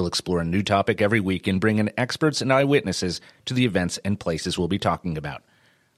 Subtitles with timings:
[0.00, 3.66] We'll explore a new topic every week and bring in experts and eyewitnesses to the
[3.66, 5.42] events and places we'll be talking about.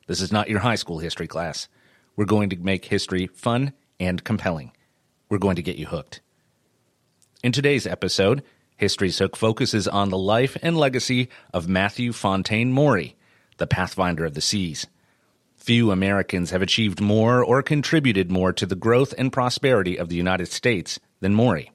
[0.08, 1.68] This is not your high school history class.
[2.16, 4.72] We're going to make history fun and compelling.
[5.28, 6.20] We're going to get you hooked.
[7.44, 8.42] In today's episode,
[8.76, 13.14] History's Hook focuses on the life and legacy of Matthew Fontaine Maury,
[13.58, 14.84] the Pathfinder of the Seas.
[15.54, 20.16] Few Americans have achieved more or contributed more to the growth and prosperity of the
[20.16, 21.70] United States than Maury.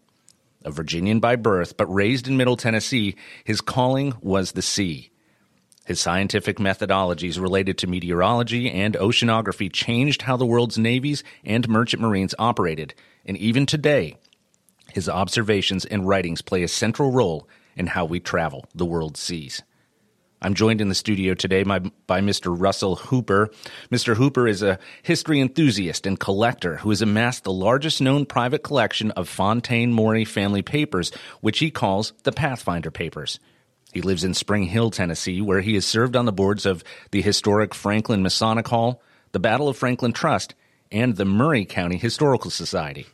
[0.68, 5.12] A Virginian by birth, but raised in Middle Tennessee, his calling was the sea.
[5.86, 12.02] His scientific methodologies related to meteorology and oceanography changed how the world's navies and merchant
[12.02, 12.94] marines operated,
[13.26, 14.18] and even today,
[14.92, 19.64] his observations and writings play a central role in how we travel the world's seas.
[20.42, 22.56] I'm joined in the studio today by, by, Mr.
[22.56, 23.50] Russell Hooper.
[23.92, 24.16] Mr.
[24.16, 29.10] Hooper is a history enthusiast and collector who has amassed the largest known private collection
[29.12, 33.40] of Fontaine Maury family papers, which he calls the Pathfinder Papers.
[33.92, 37.22] He lives in Spring Hill, Tennessee, where he has served on the boards of the
[37.24, 39.02] historic Franklin Masonic Hall,
[39.32, 40.54] the Battle of Franklin Trust,
[40.92, 43.08] and the Murray County Historical Society.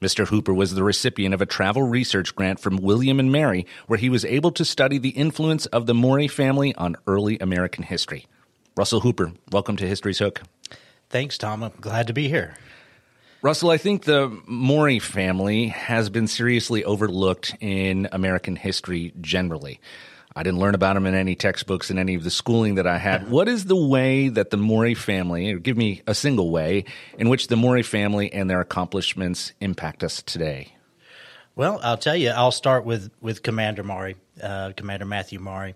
[0.00, 0.28] Mr.
[0.28, 4.10] Hooper was the recipient of a travel research grant from William and Mary, where he
[4.10, 8.26] was able to study the influence of the Maury family on early American history.
[8.76, 10.42] Russell Hooper, welcome to History's Hook.
[11.08, 11.62] Thanks, Tom.
[11.62, 12.58] I'm glad to be here.
[13.40, 19.80] Russell, I think the Maury family has been seriously overlooked in American history generally.
[20.36, 22.98] I didn't learn about them in any textbooks in any of the schooling that I
[22.98, 23.30] had.
[23.30, 26.84] What is the way that the Maury family, give me a single way,
[27.18, 30.74] in which the Maury family and their accomplishments impact us today?
[31.54, 35.74] Well, I'll tell you, I'll start with, with Commander Maury, uh, Commander Matthew Maury.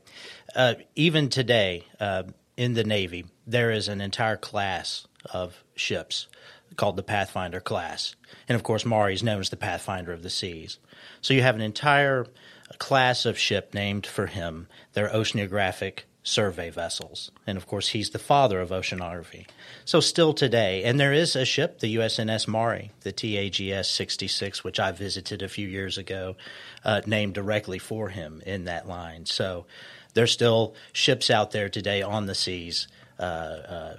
[0.54, 2.24] Uh, even today, uh,
[2.58, 6.28] in the Navy, there is an entire class of ships
[6.76, 8.14] called the Pathfinder class.
[8.46, 10.78] And of course, Maury is known as the Pathfinder of the Seas.
[11.22, 12.26] So you have an entire
[12.70, 14.68] a class of ship named for him.
[14.92, 17.30] They're oceanographic survey vessels.
[17.46, 19.46] And of course, he's the father of oceanography.
[19.84, 24.78] So, still today, and there is a ship, the USNS Maury, the TAGS 66, which
[24.78, 26.36] I visited a few years ago,
[26.84, 29.26] uh, named directly for him in that line.
[29.26, 29.66] So,
[30.14, 32.88] there's still ships out there today on the seas.
[33.18, 33.96] Uh, uh,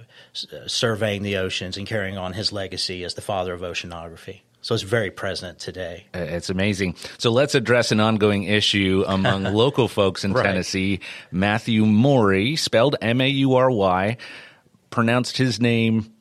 [0.66, 4.40] surveying the oceans and carrying on his legacy as the father of oceanography.
[4.62, 6.06] So it's very present today.
[6.14, 6.94] Uh, it's amazing.
[7.18, 10.44] So let's address an ongoing issue among local folks in right.
[10.44, 11.00] Tennessee.
[11.32, 14.16] Matthew Maury, spelled M A U R Y,
[14.90, 16.12] pronounced his name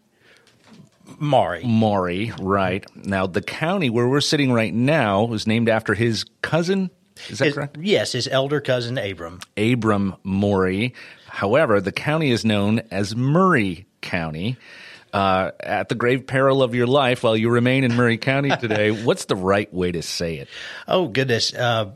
[1.20, 1.64] Maury.
[1.64, 2.84] Maury, right.
[2.96, 6.90] Now, the county where we're sitting right now was named after his cousin.
[7.30, 7.78] Is that his, correct?
[7.80, 9.40] Yes, his elder cousin, Abram.
[9.56, 10.96] Abram Maury.
[11.28, 14.58] However, the county is known as Murray County
[15.14, 18.92] uh, at the grave peril of your life while you remain in Murray County today,
[18.92, 20.48] what's the right way to say it?
[20.88, 21.54] Oh, goodness.
[21.54, 21.92] Uh,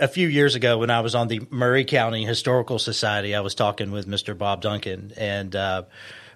[0.00, 3.54] a few years ago, when I was on the Murray County Historical Society, I was
[3.54, 4.36] talking with Mr.
[4.36, 5.82] Bob Duncan, and uh,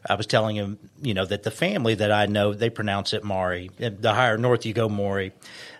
[0.08, 3.25] I was telling him, you know, that the family that I know, they pronounce it
[3.25, 3.70] Maury.
[3.78, 5.32] The higher north you go, Maury.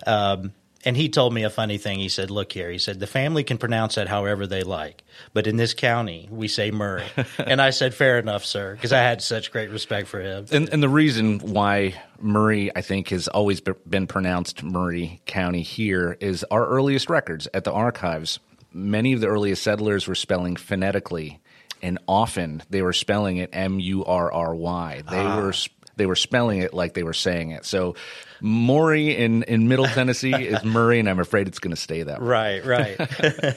[0.07, 0.53] Um,
[0.85, 1.99] and he told me a funny thing.
[1.99, 5.03] He said, "Look here," he said, "the family can pronounce that however they like,
[5.33, 7.05] but in this county, we say Murray."
[7.39, 10.47] and I said, "Fair enough, sir," because I had such great respect for him.
[10.53, 16.17] And, and the reason why Murray, I think, has always been pronounced Murray County here
[16.21, 18.39] is our earliest records at the archives.
[18.73, 21.41] Many of the earliest settlers were spelling phonetically
[21.85, 25.03] and often they were spelling it M U R R Y.
[25.09, 25.37] They ah.
[25.37, 25.53] were
[25.97, 27.65] they were spelling it like they were saying it.
[27.65, 27.95] So
[28.41, 32.21] Maury in, in Middle Tennessee is Murray, and I'm afraid it's going to stay that
[32.21, 32.61] way.
[32.61, 33.57] Right, right.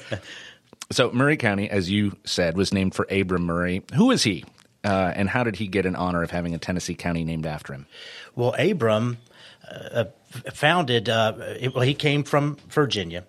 [0.91, 3.83] so Murray County, as you said, was named for Abram Murray.
[3.95, 4.45] Who is he?
[4.83, 7.73] Uh, and how did he get an honor of having a Tennessee county named after
[7.73, 7.87] him?
[8.35, 9.17] Well, Abram
[9.69, 10.05] uh,
[10.53, 11.33] founded, uh,
[11.73, 13.25] well, he came from Virginia.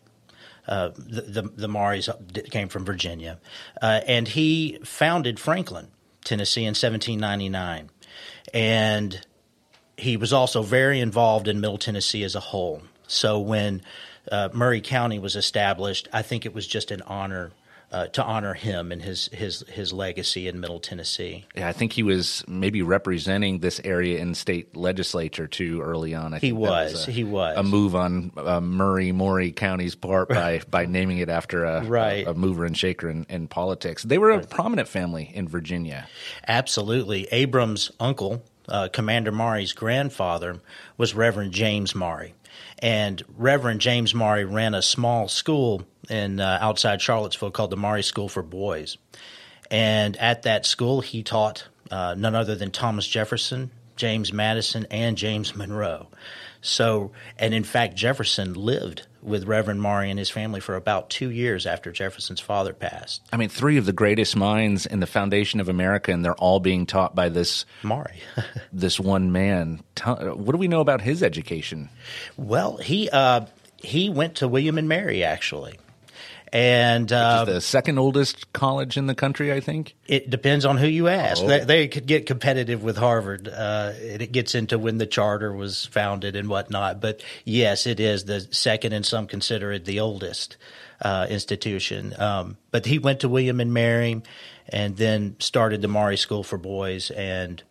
[0.69, 2.08] Uh, the, the, the Maurys
[2.50, 3.38] came from Virginia.
[3.81, 5.88] Uh, and he founded Franklin,
[6.22, 7.90] Tennessee in 1799
[8.52, 9.20] and
[9.96, 12.82] he was also very involved in Middle Tennessee as a whole.
[13.06, 13.82] So when
[14.30, 17.50] uh, Maury County was established, I think it was just an honor
[17.90, 21.46] uh, to honor him and his his his legacy in Middle Tennessee.
[21.55, 26.35] Yeah, I think he was maybe representing this area in state legislature too early on.
[26.35, 30.29] I he was, was a, he was a move on uh, Maury Maury County's part
[30.29, 32.26] by by naming it after a right.
[32.26, 34.02] a, a mover and shaker in, in, politics.
[34.02, 36.08] They were a prominent family in Virginia.
[36.46, 38.43] Absolutely, Abram's uncle.
[38.69, 40.61] Uh, Commander Maury's grandfather
[40.99, 42.35] was Reverend James Maury,
[42.81, 48.02] and Reverend James Maury ran a small school in uh, outside Charlottesville called the Maury
[48.02, 48.99] School for Boys.
[49.70, 55.16] And at that school, he taught uh, none other than Thomas Jefferson, James Madison, and
[55.16, 56.08] James Monroe.
[56.60, 61.31] So, and in fact, Jefferson lived with Reverend Maury and his family for about two
[61.31, 63.22] years after Jefferson's father passed.
[63.32, 66.61] I mean, three of the greatest minds in the foundation of America, and they're all
[66.61, 68.20] being taught by this Maury,
[68.72, 69.82] this one man.
[70.04, 71.90] What do we know about his education?
[72.37, 73.46] Well, he uh,
[73.76, 75.78] he went to William and Mary actually
[76.52, 79.94] and uh, the second oldest college in the country, I think.
[80.06, 81.42] It depends on who you ask.
[81.42, 81.46] Oh.
[81.46, 83.48] They, they, could get competitive with Harvard.
[83.48, 87.00] Uh, it gets into when the charter was founded and whatnot.
[87.00, 90.56] But yes, it is the second, and some consider it the oldest
[91.02, 92.14] uh, institution.
[92.18, 94.22] Um, but he went to William and Mary,
[94.68, 97.62] and then started the Maury School for Boys, and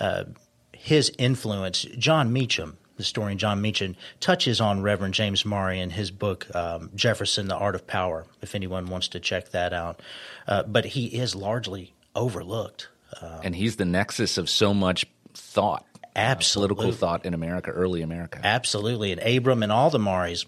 [0.00, 0.24] uh,
[0.72, 6.46] his influence, Jon Meacham historian Jon Meacham touches on Reverend James Maury in his book
[6.54, 8.26] um, Jefferson: The Art of Power.
[8.42, 10.00] If anyone wants to check that out,
[10.46, 12.88] uh, but he is largely overlooked,
[13.20, 16.76] uh, and he's the nexus of so much thought, absolutely.
[16.76, 18.40] political thought in America, early America.
[18.42, 20.46] Absolutely, and Abram and all the Maurys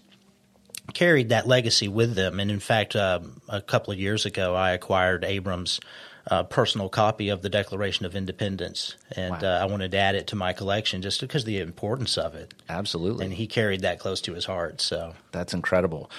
[0.93, 2.39] carried that legacy with them.
[2.39, 5.79] And in fact, uh, a couple of years ago, I acquired Abram's
[6.27, 9.55] uh, personal copy of the Declaration of Independence, and wow.
[9.55, 12.35] uh, I wanted to add it to my collection just because of the importance of
[12.35, 12.53] it.
[12.67, 14.81] Absolutely, and he carried that close to his heart.
[14.81, 16.09] So that's incredible.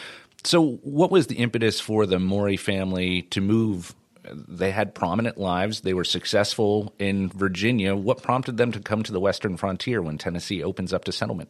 [0.44, 3.94] So, what was the impetus for the Maury family to move?
[4.32, 5.80] They had prominent lives.
[5.80, 7.96] They were successful in Virginia.
[7.96, 11.48] What prompted them to come to the western frontier when Tennessee opens up to settlement?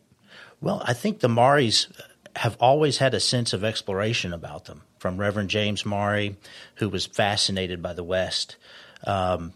[0.60, 1.90] Well, I think the Maurys
[2.36, 6.36] have always had a sense of exploration about them, from Reverend James Maury,
[6.76, 8.56] who was fascinated by the West,
[9.04, 9.54] um,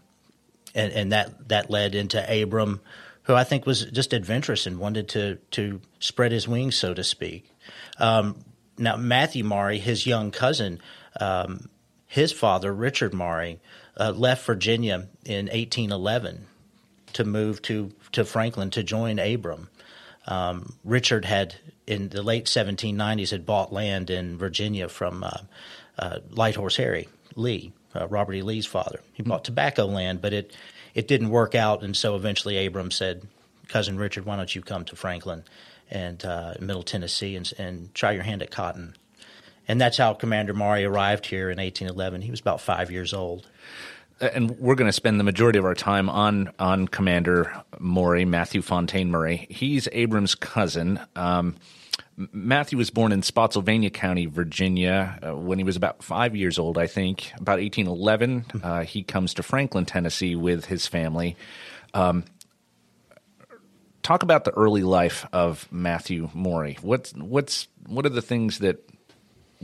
[0.73, 2.81] and, and that that led into Abram,
[3.23, 7.03] who I think was just adventurous and wanted to to spread his wings, so to
[7.03, 7.49] speak.
[7.99, 8.43] Um,
[8.77, 10.81] now Matthew Maury, his young cousin,
[11.21, 11.69] um,
[12.07, 13.59] his father Richard Maury,
[13.97, 16.47] uh, left Virginia in 1811
[17.13, 19.69] to move to to Franklin to join Abram.
[20.27, 21.55] Um, Richard had
[21.87, 25.37] in the late 1790s had bought land in Virginia from uh,
[25.97, 28.41] uh, Light Horse Harry Lee, uh, Robert E.
[28.41, 28.99] Lee's father.
[29.13, 30.55] He bought tobacco land, but it
[30.93, 33.27] it didn't work out, and so eventually Abram said,
[33.67, 35.43] "Cousin Richard, why don't you come to Franklin
[35.91, 38.95] and uh, Middle Tennessee and, and try your hand at cotton?"
[39.67, 42.21] And that's how Commander Maury arrived here in 1811.
[42.21, 43.47] He was about five years old
[44.19, 48.61] and we're going to spend the majority of our time on on Commander Maury, Matthew
[48.61, 49.47] Fontaine Murray.
[49.49, 50.99] He's Abram's cousin.
[51.15, 51.55] Um,
[52.17, 56.77] Matthew was born in Spotsylvania County, Virginia, uh, when he was about five years old,
[56.77, 57.33] I think.
[57.37, 61.35] About 1811, uh, he comes to Franklin, Tennessee, with his family.
[61.93, 62.23] Um,
[64.01, 66.77] talk about the early life of Matthew Maury.
[66.81, 68.87] What's what's what are the things that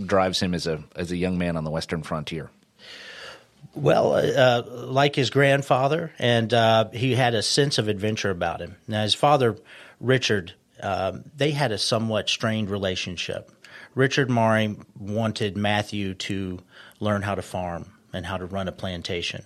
[0.03, 2.49] drives him as a as a young man on the western frontier?
[3.73, 8.75] Well, uh, like his grandfather, and uh, he had a sense of adventure about him.
[8.87, 9.57] Now, his father,
[10.01, 13.49] Richard, um, they had a somewhat strained relationship.
[13.95, 16.59] Richard Maury wanted Matthew to
[16.99, 19.45] learn how to farm and how to run a plantation.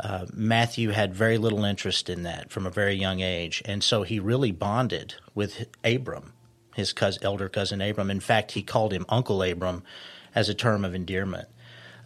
[0.00, 4.02] Uh, Matthew had very little interest in that from a very young age, and so
[4.02, 6.32] he really bonded with Abram,
[6.74, 8.10] his cousin, elder cousin Abram.
[8.10, 9.84] In fact, he called him Uncle Abram
[10.34, 11.46] as a term of endearment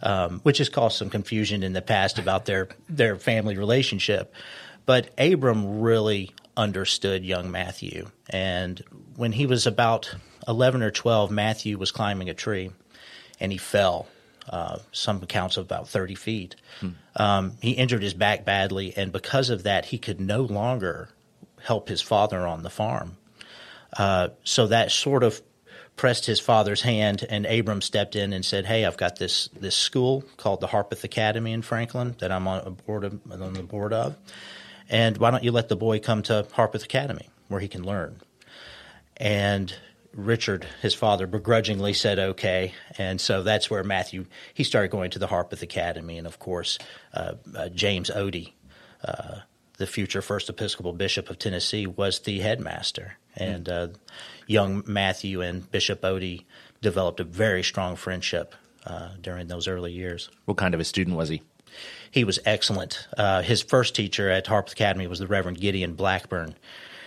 [0.01, 4.33] um, which has caused some confusion in the past about their their family relationship.
[4.85, 8.83] But Abram really understood young Matthew, and
[9.15, 10.13] when he was about
[10.47, 12.71] eleven or twelve, Matthew was climbing a tree,
[13.39, 14.07] and he fell.
[14.49, 16.55] Uh, some accounts of about 30 feet.
[16.79, 16.89] Hmm.
[17.15, 21.09] Um, he injured his back badly, and because of that, he could no longer
[21.61, 23.17] help his father on the farm.
[23.95, 25.41] Uh, so that sort of
[25.99, 29.75] pressed his father's hand, and Abram stepped in and said, "Hey, I've got this this
[29.75, 33.91] school called the Harpeth Academy in Franklin that I'm on, board of, on the board
[33.91, 34.15] of,
[34.87, 38.21] and why don't you let the boy come to Harpeth Academy where he can learn?"
[39.17, 39.75] And
[40.13, 45.19] Richard, his father, begrudgingly said okay, and so that's where Matthew he started going to
[45.19, 46.79] the Harpeth Academy, and of course
[47.13, 48.53] uh, uh, James Otey,
[49.03, 49.39] uh,
[49.77, 53.87] the future first Episcopal Bishop of Tennessee, was the headmaster, and uh,
[54.49, 56.43] young Matthew and Bishop Otey
[56.81, 60.29] developed a very strong friendship uh, during those early years.
[60.45, 61.43] What kind of a student was he?
[62.09, 63.07] He was excellent.
[63.15, 66.55] Uh, his first teacher at Harpeth Academy was the Reverend Gideon Blackburn.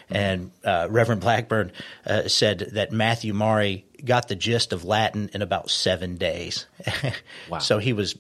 [0.09, 1.73] And uh, Reverend Blackburn
[2.07, 6.67] uh, said that Matthew Maury got the gist of Latin in about seven days.
[7.49, 7.59] Wow.
[7.59, 8.15] so he was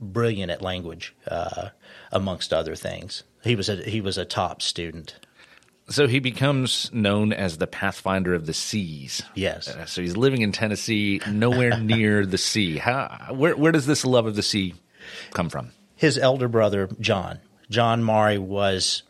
[0.00, 1.70] brilliant at language, uh,
[2.12, 3.24] amongst other things.
[3.42, 5.14] He was a he was a top student.
[5.90, 9.22] So he becomes known as the Pathfinder of the Seas.
[9.34, 9.68] Yes.
[9.68, 12.76] Uh, so he's living in Tennessee, nowhere near the sea.
[12.76, 14.74] How, where, where does this love of the sea
[15.32, 15.72] come from?
[15.96, 17.40] His elder brother John
[17.70, 19.02] John Maury was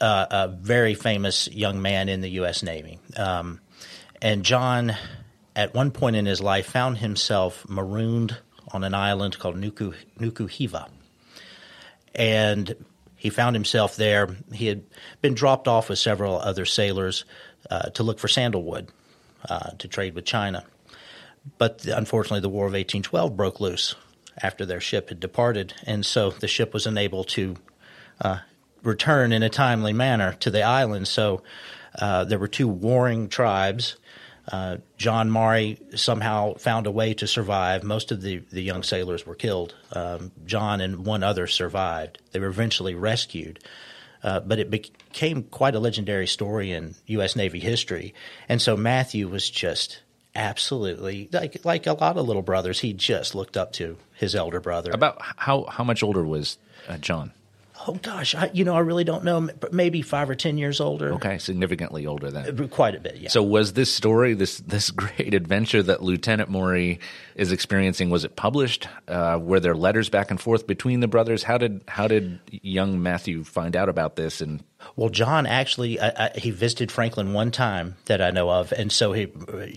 [0.00, 2.62] a, a very famous young man in the U.S.
[2.62, 3.60] Navy, um,
[4.22, 4.94] and John,
[5.54, 8.36] at one point in his life, found himself marooned
[8.72, 10.88] on an island called Nuku Nukuhiva,
[12.14, 12.74] and
[13.18, 14.28] he found himself there.
[14.52, 14.84] He had
[15.20, 17.24] been dropped off with several other sailors
[17.70, 18.88] uh, to look for sandalwood
[19.48, 20.64] uh, to trade with China.
[21.58, 23.94] But unfortunately, the War of 1812 broke loose
[24.40, 27.56] after their ship had departed, and so the ship was unable to
[28.20, 28.38] uh,
[28.82, 31.08] return in a timely manner to the island.
[31.08, 31.42] So
[31.98, 33.96] uh, there were two warring tribes.
[34.50, 37.84] Uh, John Maury somehow found a way to survive.
[37.84, 39.74] Most of the, the young sailors were killed.
[39.92, 42.18] Um, John and one other survived.
[42.32, 43.60] They were eventually rescued.
[44.22, 47.36] Uh, but it became quite a legendary story in U.S.
[47.36, 48.14] Navy history.
[48.48, 50.00] And so Matthew was just
[50.34, 52.80] absolutely like like a lot of little brothers.
[52.80, 54.90] He just looked up to his elder brother.
[54.92, 57.32] About how, how much older was uh, John?
[57.86, 59.48] Oh gosh, I, you know, I really don't know.
[59.60, 61.12] but Maybe five or ten years older.
[61.14, 62.68] Okay, significantly older than.
[62.68, 63.16] quite a bit.
[63.16, 63.28] Yeah.
[63.28, 67.00] So was this story, this this great adventure that Lieutenant Maury
[67.34, 68.88] is experiencing, was it published?
[69.06, 71.42] Uh, were there letters back and forth between the brothers?
[71.42, 74.40] How did how did young Matthew find out about this?
[74.40, 74.62] And
[74.96, 78.90] Well, John actually I, I, he visited Franklin one time that I know of, and
[78.90, 79.28] so he,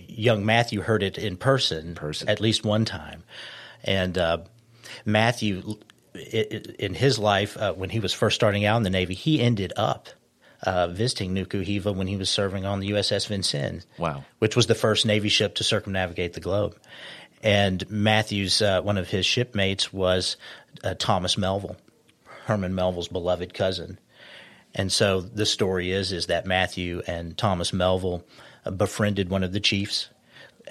[0.08, 2.28] young Matthew heard it in person, Person.
[2.28, 3.22] at least one time,
[3.84, 4.38] and uh,
[5.04, 5.76] Matthew,
[6.14, 9.72] in his life uh, when he was first starting out in the Navy, he ended
[9.76, 10.08] up.
[10.64, 14.24] Uh, visiting Nuku Hiva when he was serving on the USS Vincennes, Wow.
[14.38, 16.76] which was the first Navy ship to circumnavigate the globe.
[17.42, 20.36] And Matthew's uh, one of his shipmates was
[20.84, 21.76] uh, Thomas Melville,
[22.44, 23.98] Herman Melville's beloved cousin.
[24.72, 28.24] And so the story is is that Matthew and Thomas Melville
[28.64, 30.10] uh, befriended one of the chiefs,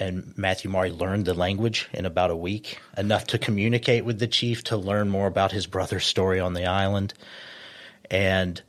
[0.02, 4.28] and Matthew Maury learned the language in about a week, enough to communicate with the
[4.28, 7.14] chief to learn more about his brother's story on the island.
[8.10, 8.62] And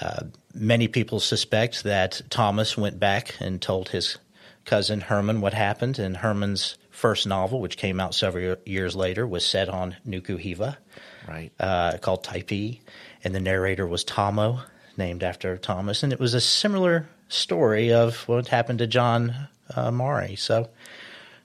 [0.00, 0.24] uh,
[0.54, 4.18] many people suspect that Thomas went back and told his
[4.64, 5.98] cousin Herman what happened.
[5.98, 10.78] And Herman's first novel, which came out several years later, was set on Nuku Hiva
[11.28, 12.80] right, uh, called Typee,
[13.24, 14.62] and the narrator was Tommo,
[14.96, 19.90] named after Thomas, and it was a similar story of what happened to John uh,
[19.90, 20.36] Maury.
[20.36, 20.68] So,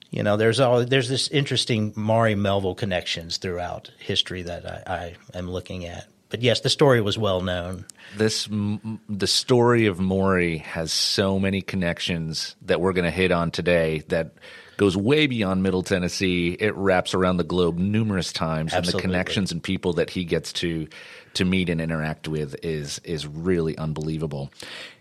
[0.10, 5.38] you know, there's all there's this interesting Maury Melville connections throughout history that I, I
[5.38, 6.08] am looking at.
[6.30, 7.86] But yes, the story was well known.
[8.18, 13.32] this m- the story of Maury has so many connections that we're going to hit
[13.32, 14.32] on today that
[14.78, 16.56] goes way beyond Middle Tennessee.
[16.58, 20.54] It wraps around the globe numerous times, and the connections and people that he gets
[20.54, 20.88] to
[21.34, 24.51] to meet and interact with is is really unbelievable.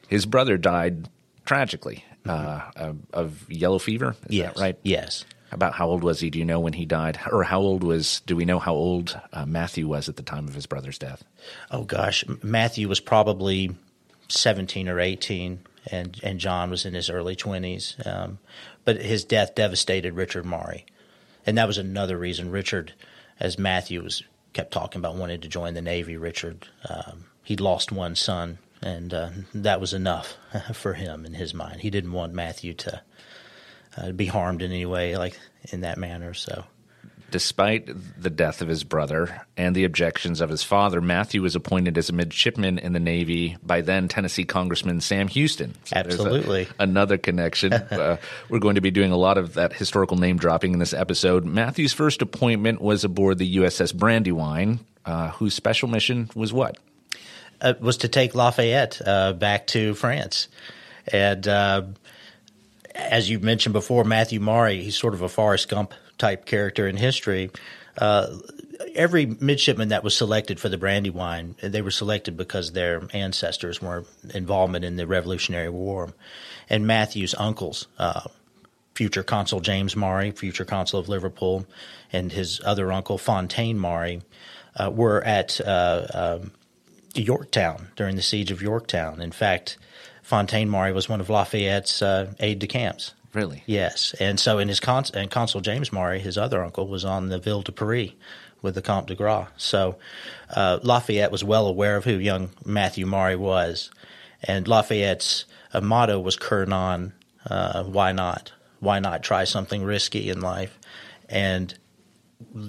[0.09, 1.09] His brother died
[1.45, 4.17] tragically uh, of, of yellow fever.
[4.27, 4.79] Is yes, that right?
[4.83, 5.25] Yes.
[5.53, 6.31] About how old was he?
[6.31, 8.23] Do you know when he died, or how old was?
[8.25, 11.25] Do we know how old uh, Matthew was at the time of his brother's death?
[11.73, 13.75] Oh gosh, Matthew was probably
[14.29, 15.59] seventeen or eighteen,
[15.91, 17.97] and and John was in his early twenties.
[18.05, 18.39] Um,
[18.85, 20.87] but his death devastated Richard Maury,
[21.45, 22.95] and that was another reason Richard,
[23.41, 24.23] as Matthew was
[24.53, 26.17] kept talking about wanting to join the Navy.
[26.17, 30.37] Richard, um, he'd lost one son, and uh, that was enough
[30.73, 31.81] for him in his mind.
[31.81, 33.03] He didn't want Matthew to
[33.97, 35.39] uh, be harmed in any way, like
[35.73, 36.35] in that manner.
[36.35, 36.65] So.
[37.31, 37.89] Despite
[38.21, 42.11] the death of his brother and the objections of his father, Matthew was appointed as
[42.11, 45.75] a midshipman in the Navy by then Tennessee Congressman Sam Houston.
[45.85, 46.69] So there's a- Absolutely.
[46.81, 47.73] another connection.
[47.73, 48.17] uh,
[48.49, 51.45] we're going to be doing a lot of that historical name dropping in this episode.
[51.45, 56.79] Matthew's first appointment was aboard the USS Brandywine, uh, whose special mission was what?
[57.61, 60.49] Uh, was to take Lafayette uh, back to France.
[61.13, 61.83] And uh,
[62.95, 66.97] as you mentioned before, Matthew Maury, he's sort of a Forrest Gump type character in
[66.97, 67.51] history.
[67.99, 68.39] Uh,
[68.95, 74.05] every midshipman that was selected for the Brandywine, they were selected because their ancestors were
[74.35, 76.13] involvement in the Revolutionary War.
[76.69, 78.23] And Matthew's uncles, uh,
[78.95, 81.67] future consul James Maury, future consul of Liverpool,
[82.13, 84.23] and his other uncle Fontaine Maury,
[84.77, 86.53] uh, were at um,
[87.15, 89.21] Yorktown during the siege of Yorktown.
[89.21, 89.77] In fact,
[90.23, 93.63] Fontaine Maury was one of Lafayette's uh, aide de camps Really?
[93.67, 97.29] Yes, and so in his cons- and Consul James Maury, his other uncle, was on
[97.29, 98.11] the Ville de Paris
[98.61, 99.49] with the Comte de Grasse.
[99.57, 99.97] So
[100.55, 103.91] uh, Lafayette was well aware of who young Matthew Maury was,
[104.43, 107.13] and Lafayette's uh, motto was "Cur non,"
[107.49, 108.53] uh, why not?
[108.81, 110.77] Why not try something risky in life?
[111.29, 111.73] And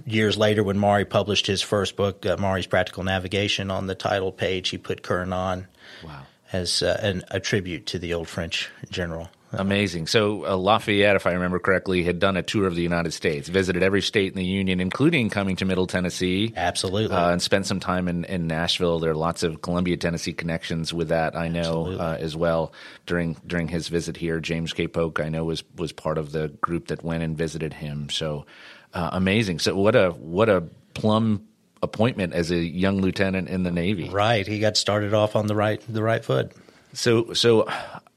[0.05, 4.31] years later, when Maury published his first book, uh, Maury's Practical Navigation, on the title
[4.31, 5.67] page, he put "Cur non."
[6.03, 6.23] Wow.
[6.53, 9.29] As uh, an, a tribute to the old French general.
[9.53, 10.07] Amazing.
[10.07, 13.49] So uh, Lafayette, if I remember correctly, had done a tour of the United States,
[13.49, 16.53] visited every state in the Union, including coming to Middle Tennessee.
[16.55, 17.15] Absolutely.
[17.15, 18.99] Uh, and spent some time in, in Nashville.
[18.99, 22.71] There are lots of Columbia, Tennessee connections with that, I know, uh, as well.
[23.05, 24.87] During during his visit here, James K.
[24.87, 28.09] Polk, I know, was was part of the group that went and visited him.
[28.09, 28.45] So
[28.93, 29.59] uh, amazing.
[29.59, 30.61] So what a what a
[30.93, 31.47] plum
[31.81, 34.09] appointment as a young lieutenant in the Navy.
[34.09, 34.45] Right.
[34.45, 36.51] He got started off on the right the right foot.
[36.93, 37.67] So so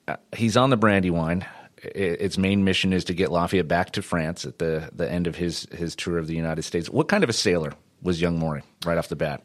[0.09, 1.47] uh, he's on the Brandywine.
[1.83, 5.37] Its main mission is to get Lafayette back to France at the, the end of
[5.37, 6.89] his, his tour of the United States.
[6.89, 9.43] What kind of a sailor was young Maury right off the bat?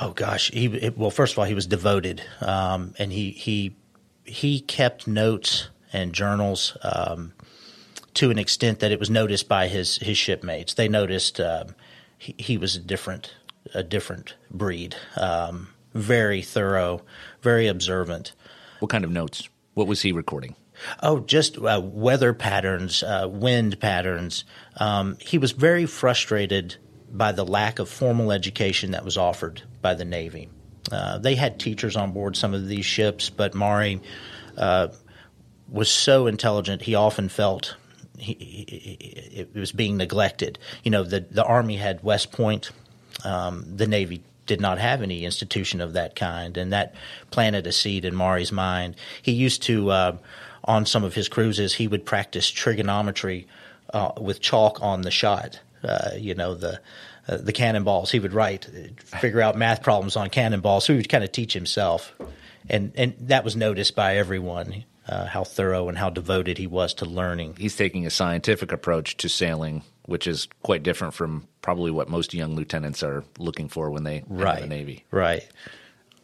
[0.00, 3.76] Oh gosh, he well first of all he was devoted, um, and he he
[4.24, 7.32] he kept notes and journals um,
[8.16, 10.74] to an extent that it was noticed by his his shipmates.
[10.74, 11.74] They noticed um,
[12.18, 13.34] he, he was a different
[13.74, 17.02] a different breed, um, very thorough,
[17.42, 18.32] very observant.
[18.80, 19.48] What kind of notes?
[19.74, 20.54] What was he recording?
[21.02, 24.44] Oh, just uh, weather patterns, uh, wind patterns.
[24.76, 26.76] Um, he was very frustrated
[27.10, 30.48] by the lack of formal education that was offered by the Navy.
[30.92, 34.00] Uh, they had teachers on board some of these ships, but Maury
[34.56, 34.88] uh,
[35.68, 37.74] was so intelligent, he often felt
[38.18, 40.58] he, he, it was being neglected.
[40.84, 42.70] You know, the, the Army had West Point,
[43.24, 46.94] um, the Navy did not have any institution of that kind, and that
[47.30, 48.96] planted a seed in Maury's mind.
[49.20, 50.16] He used to, uh,
[50.64, 53.46] on some of his cruises, he would practice trigonometry
[53.92, 55.60] uh, with chalk on the shot.
[55.82, 56.80] Uh, you know the
[57.28, 58.10] uh, the cannonballs.
[58.10, 58.66] He would write,
[59.20, 60.84] figure out math problems on cannonballs.
[60.84, 62.14] So he would kind of teach himself,
[62.68, 64.84] and and that was noticed by everyone.
[65.08, 67.54] Uh, how thorough and how devoted he was to learning.
[67.58, 72.32] He's taking a scientific approach to sailing which is quite different from probably what most
[72.32, 74.56] young lieutenants are looking for when they right.
[74.56, 75.04] enter the Navy.
[75.10, 75.46] Right.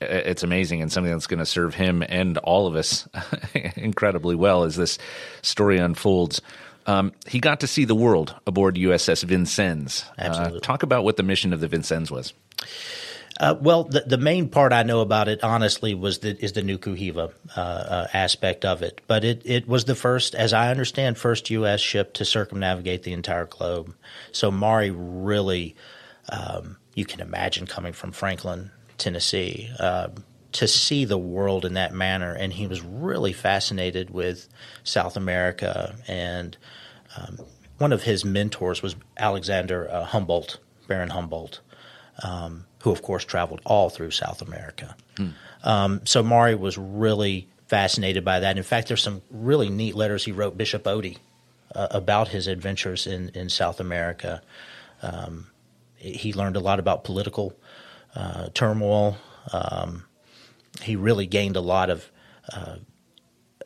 [0.00, 3.06] It's amazing and something that's going to serve him and all of us
[3.76, 4.98] incredibly well as this
[5.42, 6.40] story unfolds.
[6.86, 10.04] Um, he got to see the world aboard USS Vincennes.
[10.18, 10.58] Absolutely.
[10.58, 12.32] Uh, talk about what the mission of the Vincennes was.
[13.42, 16.62] Uh, well, the, the main part I know about it, honestly, was the is the
[16.62, 19.00] Nuku Hiva uh, uh, aspect of it.
[19.08, 21.80] But it, it was the first, as I understand, first U.S.
[21.80, 23.96] ship to circumnavigate the entire globe.
[24.30, 25.74] So Maury really,
[26.28, 30.10] um, you can imagine coming from Franklin, Tennessee, uh,
[30.52, 34.48] to see the world in that manner, and he was really fascinated with
[34.84, 35.96] South America.
[36.06, 36.56] And
[37.16, 37.40] um,
[37.78, 41.60] one of his mentors was Alexander uh, Humboldt, Baron Humboldt.
[42.22, 44.96] Um, who of course traveled all through South America.
[45.16, 45.28] Hmm.
[45.64, 48.56] Um, so Maury was really fascinated by that.
[48.56, 51.18] In fact, there's some really neat letters he wrote Bishop Otey
[51.74, 54.42] uh, about his adventures in, in South America.
[55.00, 55.46] Um,
[55.96, 57.56] he learned a lot about political
[58.14, 59.16] uh, turmoil.
[59.52, 60.04] Um,
[60.82, 62.10] he really gained a lot of
[62.52, 62.76] uh,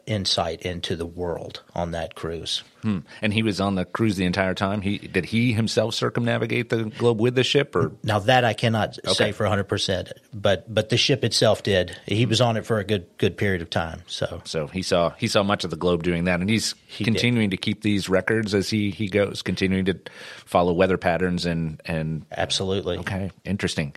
[0.06, 2.62] insight into the world on that cruise.
[2.86, 2.98] Hmm.
[3.20, 4.80] And he was on the cruise the entire time.
[4.80, 8.96] He did he himself circumnavigate the globe with the ship, or now that I cannot
[9.04, 9.12] okay.
[9.12, 11.98] say for hundred percent, but but the ship itself did.
[12.06, 14.02] He was on it for a good good period of time.
[14.06, 17.02] So so he saw he saw much of the globe doing that, and he's he
[17.02, 17.56] continuing did.
[17.56, 19.98] to keep these records as he he goes, continuing to
[20.44, 23.96] follow weather patterns and and absolutely okay, interesting.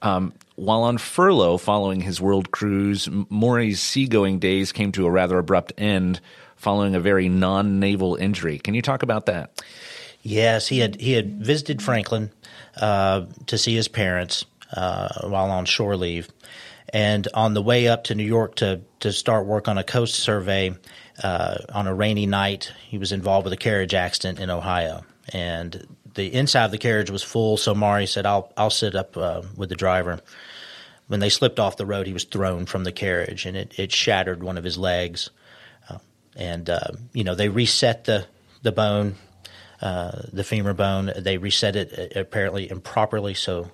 [0.00, 5.38] Um, while on furlough following his world cruise, Maury's seagoing days came to a rather
[5.38, 6.20] abrupt end
[6.58, 8.58] following a very non-naval injury.
[8.58, 9.62] Can you talk about that?
[10.22, 12.30] Yes, he had he had visited Franklin
[12.76, 16.28] uh, to see his parents uh, while on shore leave,
[16.92, 20.16] and on the way up to New York to to start work on a coast
[20.16, 20.74] survey
[21.22, 25.86] uh, on a rainy night, he was involved with a carriage accident in Ohio, and
[26.14, 27.56] the inside of the carriage was full.
[27.56, 30.20] So Maury said, "I'll I'll sit up uh, with the driver."
[31.06, 33.92] When they slipped off the road, he was thrown from the carriage, and it, it
[33.92, 35.30] shattered one of his legs.
[36.38, 36.80] Uh, and uh,
[37.12, 38.26] you know they reset the
[38.62, 39.16] the bone,
[39.80, 41.12] uh, the femur bone.
[41.16, 43.34] They reset it uh, apparently improperly.
[43.34, 43.70] So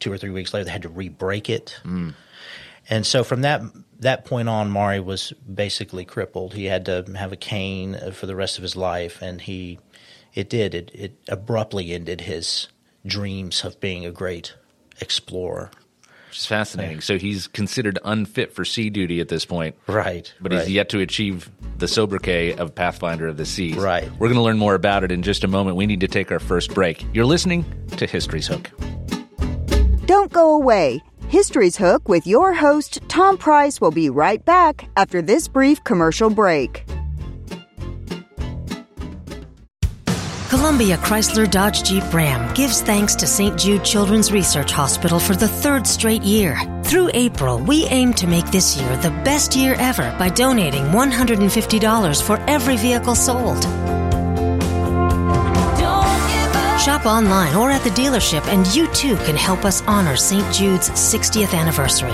[0.00, 1.80] two or three weeks later, they had to re-break it.
[1.84, 2.14] Mm.
[2.90, 3.62] And so from that
[4.00, 6.54] that point on, Maury was basically crippled.
[6.54, 9.78] He had to have a cane for the rest of his life, and he
[10.34, 12.68] it did it, it abruptly ended his
[13.06, 14.54] dreams of being a great
[15.00, 15.70] explorer.
[16.38, 17.00] Which is fascinating.
[17.00, 19.74] So he's considered unfit for sea duty at this point.
[19.88, 20.32] Right.
[20.40, 20.60] But right.
[20.60, 23.74] he's yet to achieve the sobriquet of Pathfinder of the Seas.
[23.74, 24.08] Right.
[24.20, 25.76] We're going to learn more about it in just a moment.
[25.76, 27.04] We need to take our first break.
[27.12, 27.64] You're listening
[27.96, 28.70] to History's Hook.
[30.06, 31.02] Don't go away.
[31.26, 36.30] History's Hook with your host, Tom Price, will be right back after this brief commercial
[36.30, 36.84] break.
[40.68, 43.58] Columbia Chrysler Dodge Jeep Ram gives thanks to St.
[43.58, 46.60] Jude Children's Research Hospital for the third straight year.
[46.84, 52.22] Through April, we aim to make this year the best year ever by donating $150
[52.22, 53.62] for every vehicle sold.
[56.78, 60.54] Shop online or at the dealership, and you too can help us honor St.
[60.54, 62.12] Jude's 60th anniversary.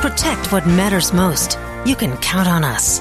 [0.00, 1.60] Protect what matters most.
[1.84, 3.00] You can count on us.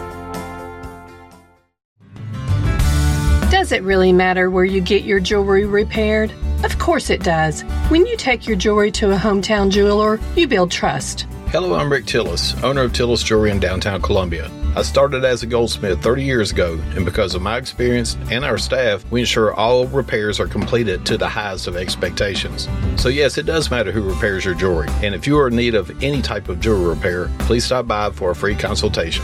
[3.76, 6.34] It really matter where you get your jewelry repaired?
[6.64, 7.62] Of course it does.
[7.90, 11.28] When you take your jewelry to a hometown jeweler, you build trust.
[11.50, 14.50] Hello, I'm Rick Tillis, owner of Tillis Jewelry in downtown Columbia.
[14.76, 18.58] I started as a goldsmith 30 years ago, and because of my experience and our
[18.58, 22.68] staff, we ensure all repairs are completed to the highest of expectations.
[22.98, 25.76] So, yes, it does matter who repairs your jewelry, and if you are in need
[25.76, 29.24] of any type of jewelry repair, please stop by for a free consultation.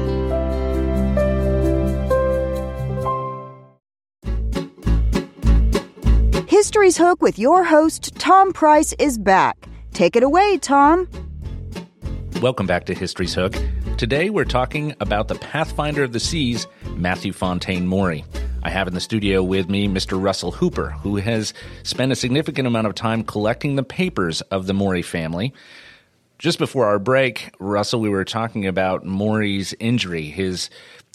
[6.61, 9.67] History's Hook with your host, Tom Price, is back.
[9.93, 11.07] Take it away, Tom.
[12.39, 13.55] Welcome back to History's Hook.
[13.97, 18.23] Today we're talking about the Pathfinder of the Seas, Matthew Fontaine Maury.
[18.61, 20.21] I have in the studio with me Mr.
[20.21, 24.73] Russell Hooper, who has spent a significant amount of time collecting the papers of the
[24.75, 25.55] Maury family.
[26.37, 30.69] Just before our break, Russell, we were talking about Maury's injury, his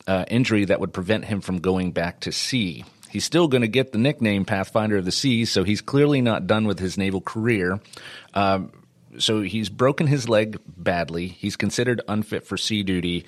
[0.08, 2.84] uh, injury that would prevent him from going back to sea.
[3.16, 6.46] He's still going to get the nickname Pathfinder of the Seas, so he's clearly not
[6.46, 7.80] done with his naval career.
[8.34, 8.72] Um,
[9.16, 11.28] so he's broken his leg badly.
[11.28, 13.24] He's considered unfit for sea duty.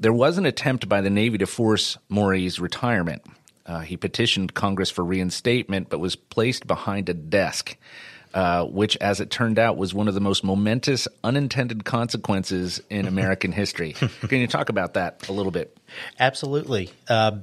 [0.00, 3.22] There was an attempt by the Navy to force Maury's retirement.
[3.64, 7.76] Uh, he petitioned Congress for reinstatement, but was placed behind a desk,
[8.34, 13.06] uh, which, as it turned out, was one of the most momentous unintended consequences in
[13.06, 13.92] American history.
[13.92, 15.78] Can you talk about that a little bit?
[16.18, 16.90] Absolutely.
[17.08, 17.38] Uh,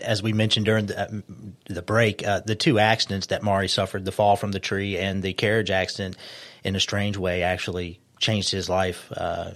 [0.00, 1.20] as we mentioned during the, uh,
[1.66, 5.22] the break, uh, the two accidents that Maury suffered, the fall from the tree and
[5.22, 6.16] the carriage accident,
[6.64, 9.52] in a strange way, actually changed his life uh,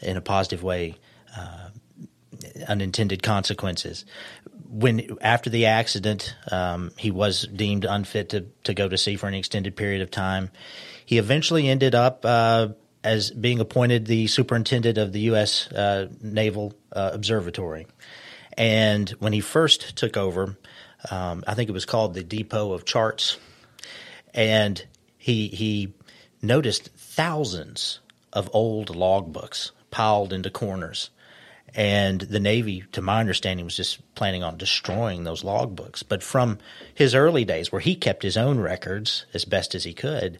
[0.00, 0.96] in a positive way.
[1.36, 1.68] Uh,
[2.68, 4.04] unintended consequences.
[4.68, 9.28] When after the accident, um, he was deemed unfit to, to go to sea for
[9.28, 10.50] an extended period of time.
[11.06, 12.68] He eventually ended up uh,
[13.02, 15.68] as being appointed the superintendent of the U.S.
[16.20, 17.86] Naval Observatory.
[18.56, 20.56] And when he first took over,
[21.10, 23.38] um, I think it was called the Depot of Charts,
[24.32, 24.84] and
[25.18, 25.94] he he
[26.40, 28.00] noticed thousands
[28.32, 31.10] of old logbooks piled into corners.
[31.76, 36.04] And the Navy, to my understanding, was just planning on destroying those logbooks.
[36.06, 36.58] But from
[36.94, 40.38] his early days, where he kept his own records as best as he could,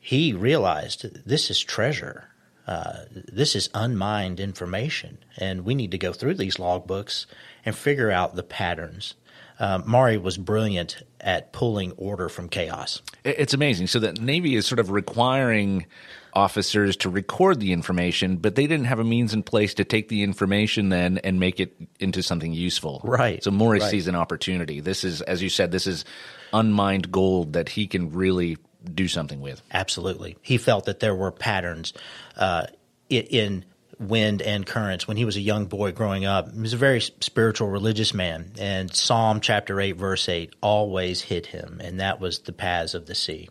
[0.00, 2.27] he realized this is treasure.
[2.68, 7.26] Uh, this is unmined information, and we need to go through these logbooks
[7.64, 9.14] and figure out the patterns
[9.58, 13.02] uh, Maury was brilliant at pulling order from chaos.
[13.24, 13.88] It's amazing.
[13.88, 15.86] So the Navy is sort of requiring
[16.32, 20.08] officers to record the information, but they didn't have a means in place to take
[20.08, 23.00] the information then and make it into something useful.
[23.02, 23.42] Right.
[23.42, 23.90] So Maury right.
[23.90, 24.80] sees an opportunity.
[24.80, 26.04] This is, as you said, this is
[26.52, 29.62] unmined gold that he can really do something with.
[29.72, 30.36] Absolutely.
[30.42, 31.92] He felt that there were patterns
[32.36, 32.66] uh,
[33.08, 33.64] in
[33.98, 36.52] wind and currents when he was a young boy growing up.
[36.52, 41.46] He was a very spiritual, religious man, and Psalm chapter 8, verse 8 always hit
[41.46, 43.48] him, and that was the paths of the sea.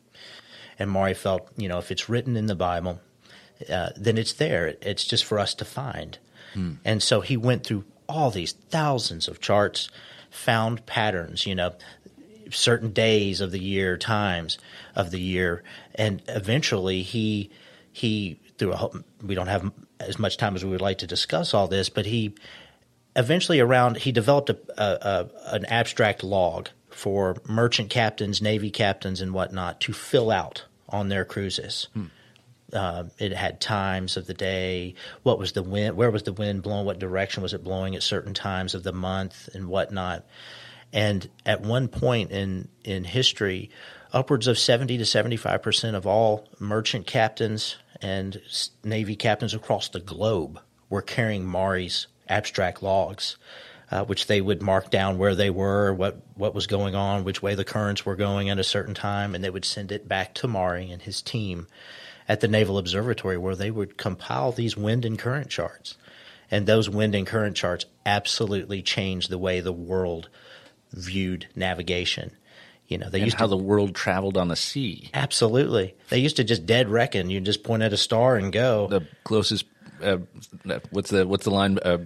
[0.79, 3.01] And Maury felt, you know, if it's written in the Bible,
[3.69, 4.75] uh, then it's there.
[4.81, 6.17] It's just for us to find.
[6.53, 6.73] Hmm.
[6.85, 9.89] And so he went through all these thousands of charts,
[10.29, 11.73] found patterns, you know,
[12.51, 14.57] certain days of the year, times
[14.95, 15.63] of the year,
[15.95, 17.51] and eventually he
[17.91, 18.89] he through a
[19.23, 22.05] we don't have as much time as we would like to discuss all this, but
[22.05, 22.33] he
[23.15, 29.21] eventually around he developed a, a, a an abstract log for merchant captains, navy captains,
[29.21, 31.88] and whatnot to fill out on their cruises.
[31.93, 32.05] Hmm.
[32.73, 36.63] Uh, it had times of the day, what was the wind, where was the wind
[36.63, 40.25] blowing, what direction was it blowing at certain times of the month, and whatnot.
[40.93, 43.69] And at one point in in history,
[44.13, 48.41] upwards of seventy to seventy five percent of all merchant captains and
[48.84, 53.38] navy captains across the globe were carrying Maury's abstract logs
[53.89, 57.41] uh, which they would mark down where they were, what what was going on, which
[57.41, 60.34] way the currents were going at a certain time, and they would send it back
[60.36, 61.67] to Maury and his team
[62.28, 65.97] at the Naval Observatory, where they would compile these wind and current charts.
[66.52, 70.30] And those wind and current charts absolutely changed the way the world
[70.97, 72.31] viewed navigation.
[72.88, 75.10] You know, they and used how to, the world traveled on the sea.
[75.13, 77.29] Absolutely, they used to just dead reckon.
[77.29, 78.88] You just point at a star and go.
[78.88, 79.65] The closest,
[80.01, 80.17] uh,
[80.91, 81.79] what's the what's the line?
[81.79, 82.05] Uh,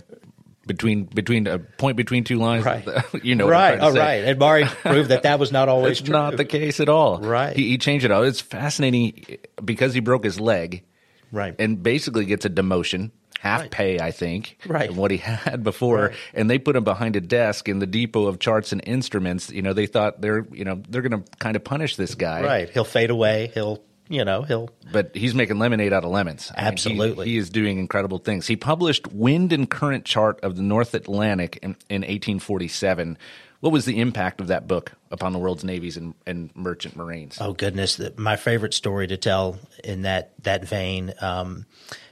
[0.66, 2.66] between between a point between two lines.
[2.66, 2.88] Right.
[3.24, 3.48] you know.
[3.48, 3.80] Right.
[3.80, 4.24] All right.
[4.24, 6.14] And Maury proved that that was not always it's true.
[6.14, 7.20] not the case at all.
[7.20, 7.56] Right.
[7.56, 8.24] He, he changed it all.
[8.24, 10.84] It's fascinating because he broke his leg.
[11.32, 11.56] Right.
[11.60, 13.12] And basically gets a demotion.
[13.42, 13.72] Half Right.
[13.72, 14.88] pay, I think, Right.
[14.90, 16.16] than what he had before, Right.
[16.36, 19.50] and they put him behind a desk in the depot of charts and instruments.
[19.50, 22.44] You know, they thought they're, you know, they're going to kind of punish this guy,
[22.44, 22.70] Right.
[22.70, 23.50] He'll fade away.
[23.56, 24.70] He'll, you know, he'll.
[24.92, 26.52] but he's making lemonade out of lemons.
[26.54, 27.26] I mean, he- Absolutely.
[27.30, 28.46] he, is doing incredible things.
[28.46, 33.18] He published Wind and Current Chart of the North Atlantic in, in 1847.
[33.62, 37.38] What was the impact of that book upon the world's navies and, and merchant marines?
[37.40, 37.96] Oh goodness!
[37.96, 41.68] The, my favorite story to tell in that that vein um,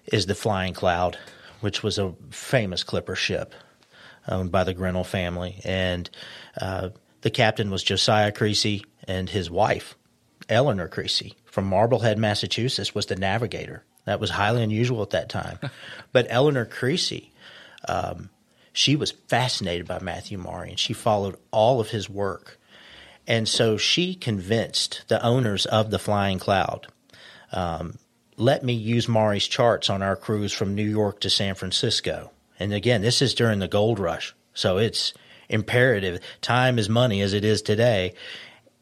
[0.05, 1.17] is the Flying Cloud,
[1.59, 3.53] which was a famous clipper ship
[4.27, 6.07] owned by the Grinnell family, and
[6.61, 6.89] uh,
[7.21, 9.95] the captain was Josiah Creesy, and his wife,
[10.49, 13.83] Eleanor Creesy, from Marblehead, Massachusetts, was the navigator.
[14.05, 15.57] That was highly unusual at that time.
[16.11, 17.31] but Eleanor Creesy,
[17.87, 18.29] um,
[18.79, 22.57] she was fascinated by Matthew Maury, and she followed all of his work.
[23.27, 26.87] And so she convinced the owners of the Flying Cloud,
[27.51, 27.99] um,
[28.37, 32.31] let me use Maury's charts on our cruise from New York to San Francisco.
[32.57, 34.33] And again, this is during the gold rush.
[34.53, 35.13] So it's
[35.49, 36.21] imperative.
[36.39, 38.13] Time is money as it is today.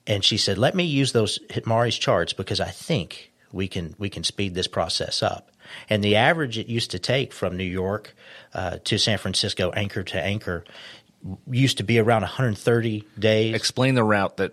[0.05, 4.11] And she said, let me use those Maury's charts because I think we can, we
[4.11, 5.49] can speed this process up.
[5.89, 8.15] And the average it used to take from New York
[8.53, 10.63] uh, to San Francisco, anchor to anchor,
[11.49, 13.55] used to be around 130 days.
[13.55, 14.51] Explain the route that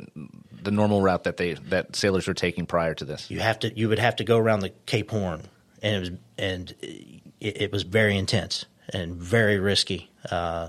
[0.63, 3.31] the normal route that they that sailors were taking prior to this.
[3.31, 5.43] you have to you would have to go around the Cape Horn,
[5.83, 10.11] and it was and it, it was very intense and very risky.
[10.31, 10.69] Uh,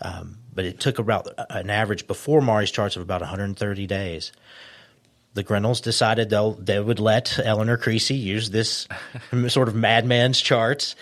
[0.00, 4.32] um, but it took about an average before Maury's charts of about 130 days.
[5.34, 8.86] The Grinnells decided they'll they would let Eleanor Creesy use this
[9.48, 10.94] sort of madman's charts,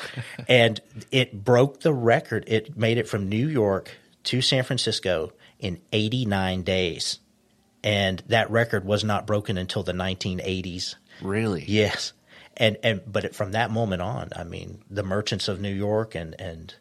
[0.48, 2.44] and it broke the record.
[2.46, 3.90] It made it from New York
[4.24, 7.18] to San Francisco in 89 days,
[7.84, 10.94] and that record was not broken until the 1980s.
[11.20, 11.64] Really?
[11.68, 12.14] Yes,
[12.56, 16.14] and and but it, from that moment on, I mean, the merchants of New York
[16.14, 16.74] and and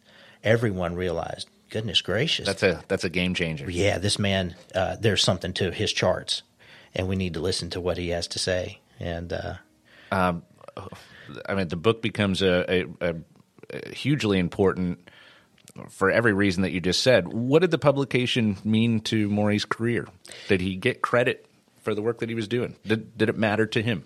[0.44, 3.70] everyone realized, goodness gracious, That's a that's a game changer.
[3.70, 6.44] yeah, this man, uh, there's something to his charts,
[6.96, 8.80] and we need to listen to what he has to say.
[9.00, 9.54] And uh,
[10.12, 13.16] I mean, the book becomes a, a, a,
[13.70, 15.00] a hugely important
[15.90, 17.32] for every reason that you just said.
[17.32, 20.08] What did the publication mean to Maury's career?
[20.48, 21.46] Did he get credit
[21.82, 22.76] for the work that he was doing?
[22.86, 24.04] Did did it matter to him?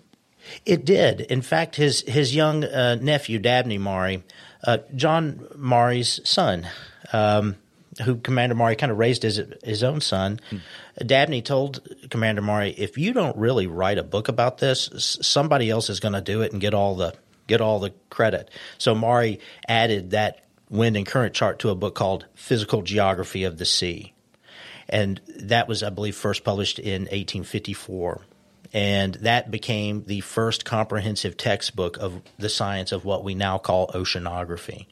[0.64, 1.22] It did.
[1.22, 4.22] In fact, his his young uh, nephew Dabney Maury,
[4.64, 6.68] uh, John Maury's son,
[7.12, 7.56] um,
[8.02, 10.58] who Commander Maury kind of raised as his own son, hmm.
[11.04, 14.90] Dabney told Commander Maury, "If you don't really write a book about this,
[15.22, 17.14] somebody else is going to do it and get all the
[17.46, 21.94] get all the credit." So Maury added that wind and current chart to a book
[21.94, 24.12] called Physical Geography of the Sea.
[24.88, 28.20] and that was, I believe, first published in 1854.
[28.72, 33.88] And that became the first comprehensive textbook of the science of what we now call
[33.88, 34.86] oceanography.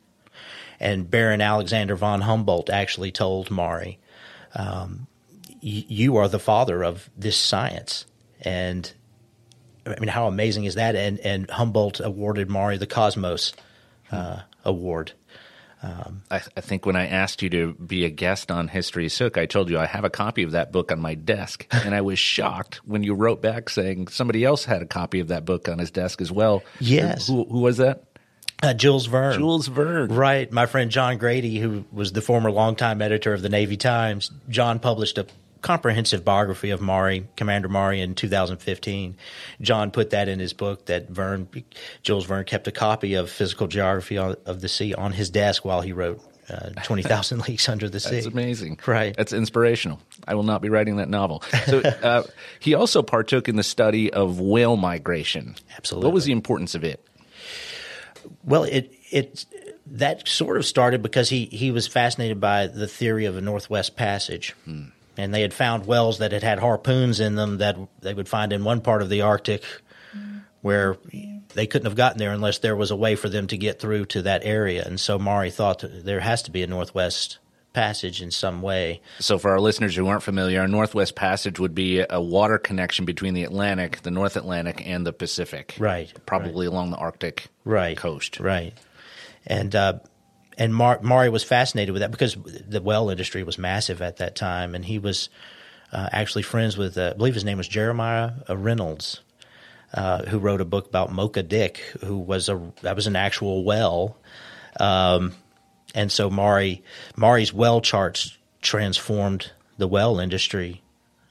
[0.85, 3.99] And Baron Alexander von Humboldt actually told Maury,
[4.55, 5.07] um,
[5.61, 8.05] "You are the father of this science."
[8.43, 8.93] And
[9.87, 10.95] I mean, how amazing is that?
[10.95, 13.55] And and Humboldt awarded Maury the Cosmos
[14.13, 15.13] uh, Award.
[15.83, 19.37] Um, I, I, think when I asked you to be a guest on History Hook,
[19.37, 22.01] I told you I have a copy of that book on my desk, and I
[22.01, 25.69] was shocked when you wrote back saying somebody else had a copy of that book
[25.69, 26.63] on his desk as well.
[26.81, 28.05] Yes, who, who was that?
[28.65, 29.39] Uh, Jules Verne.
[29.39, 30.09] Jules Verne.
[30.09, 30.51] Right.
[30.51, 34.79] My friend John Grady, who was the former longtime editor of the Navy Times, John
[34.79, 35.27] published a
[35.61, 39.17] comprehensive biography of Maury, Commander Maury, in 2015.
[39.61, 41.49] John put that in his book that Verne,
[42.03, 45.81] Jules Verne, kept a copy of Physical Geography of the Sea on his desk while
[45.81, 48.17] he wrote uh, 20,000 Leagues Under the Sea.
[48.17, 48.79] That's amazing.
[48.87, 49.17] Right.
[49.17, 50.01] That's inspirational.
[50.27, 51.43] I will not be writing that novel.
[51.67, 52.25] So uh,
[52.61, 55.57] he also partook in the study of whale migration.
[55.77, 56.07] Absolutely.
[56.07, 57.05] What was the importance of it?
[58.45, 59.47] Well, it it
[59.87, 63.97] that sort of started because he, he was fascinated by the theory of a Northwest
[63.97, 64.55] Passage.
[64.65, 64.85] Hmm
[65.17, 68.53] and they had found wells that had had harpoons in them that they would find
[68.53, 69.63] in one part of the Arctic
[70.61, 70.97] where
[71.53, 74.07] they couldn't have gotten there unless there was a way for them to get through
[74.07, 74.83] to that area.
[74.85, 77.39] And so Maury thought there has to be a Northwest
[77.75, 79.03] Passage in some way.
[79.19, 83.05] So, for our listeners who aren't familiar, a Northwest Passage would be a water connection
[83.05, 85.75] between the Atlantic, the North Atlantic, and the Pacific.
[85.79, 86.13] Right.
[86.25, 86.73] Probably right.
[86.73, 87.97] along the Arctic right.
[87.97, 88.41] coast.
[88.41, 88.73] Right.
[89.47, 89.99] And uh,
[90.57, 94.37] and Mar- Maury was fascinated with that because the well industry was massive at that
[94.37, 95.29] time, and he was
[95.93, 99.21] uh, actually friends with, uh, I believe his name was Jeremiah uh, Reynolds,
[99.93, 103.65] uh, who wrote a book about Mocha Dick, who was a that was an actual
[103.65, 104.17] well,
[104.81, 105.35] um,
[105.95, 106.83] and so Maury
[107.17, 110.83] Maury's well charts transformed the well industry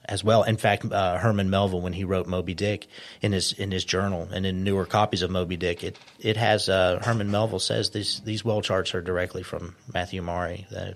[0.06, 0.44] as well.
[0.44, 2.88] In fact, uh, Herman Melville, when he wrote Moby Dick
[3.22, 6.70] in his in his journal and in newer copies of Moby Dick, it it has
[6.70, 10.96] uh, Herman Melville says these these well charts are directly from Matthew Maury, The,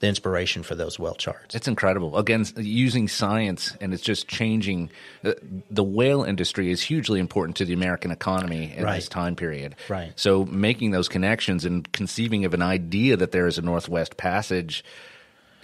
[0.00, 1.54] the inspiration for those well charts.
[1.54, 2.16] It's incredible.
[2.16, 4.90] Again, using science and it's just changing.
[5.22, 5.38] The,
[5.70, 8.96] the whale industry is hugely important to the American economy in right.
[8.96, 9.76] this time period.
[9.88, 10.12] Right.
[10.16, 14.84] So making those connections and conceiving of an idea that there is a Northwest Passage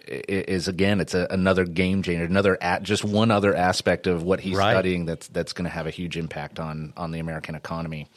[0.07, 4.41] is again it's a, another game changer another at, just one other aspect of what
[4.41, 4.73] he's right.
[4.73, 8.09] studying that's that's going to have a huge impact on on the American economy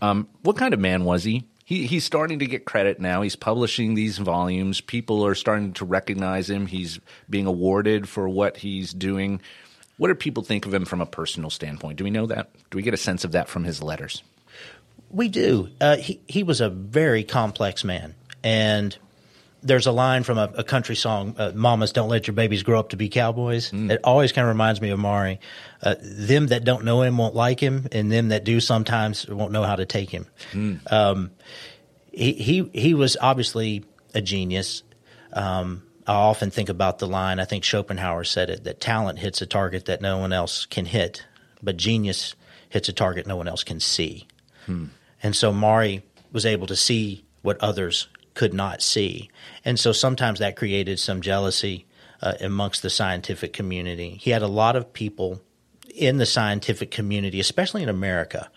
[0.00, 3.20] um, what kind of man was he he he's starting to get credit now.
[3.20, 4.80] He's publishing these volumes.
[4.80, 6.64] People are starting to recognize him.
[6.64, 9.42] He's being awarded for what he's doing.
[9.98, 11.98] What do people think of him from a personal standpoint?
[11.98, 12.48] Do we know that?
[12.70, 14.22] Do we get a sense of that from his letters?
[15.10, 15.68] We do.
[15.78, 18.14] Uh, he he was a very complex man.
[18.42, 18.96] And
[19.62, 22.78] there's a line from a, a country song, uh, "Mamas, don't let your babies grow
[22.78, 23.90] up to be cowboys." Mm.
[23.90, 25.40] It always kind of reminds me of Maury.
[25.82, 29.52] Uh, them that don't know him won't like him, and them that do sometimes won't
[29.52, 30.26] know how to take him.
[30.52, 30.92] Mm.
[30.92, 31.30] Um,
[32.12, 34.82] he, he he was obviously a genius.
[35.32, 37.38] Um, I often think about the line.
[37.38, 40.86] I think Schopenhauer said it that talent hits a target that no one else can
[40.86, 41.26] hit,
[41.62, 42.34] but genius
[42.70, 44.26] hits a target no one else can see.
[44.66, 44.86] Hmm.
[45.22, 49.28] And so Maury was able to see what others could not see.
[49.64, 51.86] And so sometimes that created some jealousy
[52.22, 54.10] uh, amongst the scientific community.
[54.10, 55.40] He had a lot of people
[55.92, 58.48] in the scientific community, especially in America,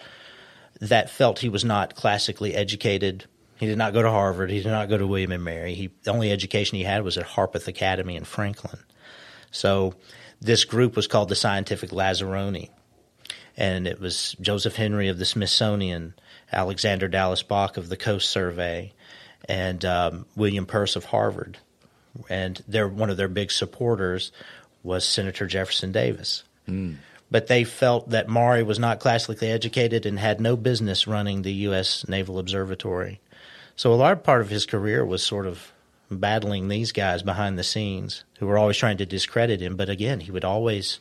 [0.82, 3.26] that felt he was not classically educated.
[3.58, 4.52] He did not go to Harvard.
[4.52, 5.74] He did not go to William and Mary.
[5.74, 8.80] He, the only education he had was at Harpeth Academy in Franklin.
[9.50, 9.96] So
[10.40, 12.70] this group was called the Scientific Lazzaroni.
[13.58, 16.14] And it was Joseph Henry of the Smithsonian,
[16.52, 18.94] Alexander Dallas Bache of the Coast Survey,
[19.48, 21.58] and um, William Peirce of Harvard.
[22.30, 24.32] And their one of their big supporters
[24.84, 26.44] was Senator Jefferson Davis.
[26.68, 26.98] Mm.
[27.30, 31.54] But they felt that Maury was not classically educated and had no business running the
[31.54, 32.06] U.S.
[32.08, 33.22] Naval Observatory.
[33.78, 35.72] So a large part of his career was sort of
[36.10, 39.78] battling these guys behind the scenes who were always trying to discredit him.
[39.78, 41.00] But again, he would always,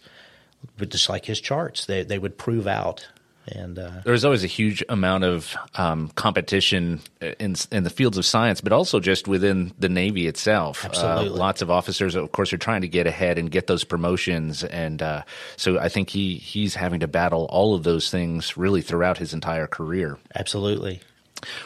[0.79, 3.09] just like his charts, they, they would prove out
[3.53, 8.25] and uh, there's always a huge amount of um, competition in in the fields of
[8.25, 10.85] science, but also just within the Navy itself.
[10.85, 13.85] Absolutely, uh, lots of officers, of course, are trying to get ahead and get those
[13.85, 15.23] promotions, and uh,
[15.57, 19.35] so I think he he's having to battle all of those things really throughout his
[19.35, 20.19] entire career.
[20.35, 21.01] Absolutely.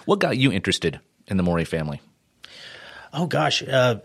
[0.05, 2.01] What got you interested in the Maury family?
[3.13, 3.63] Oh gosh.
[3.63, 3.97] Uh,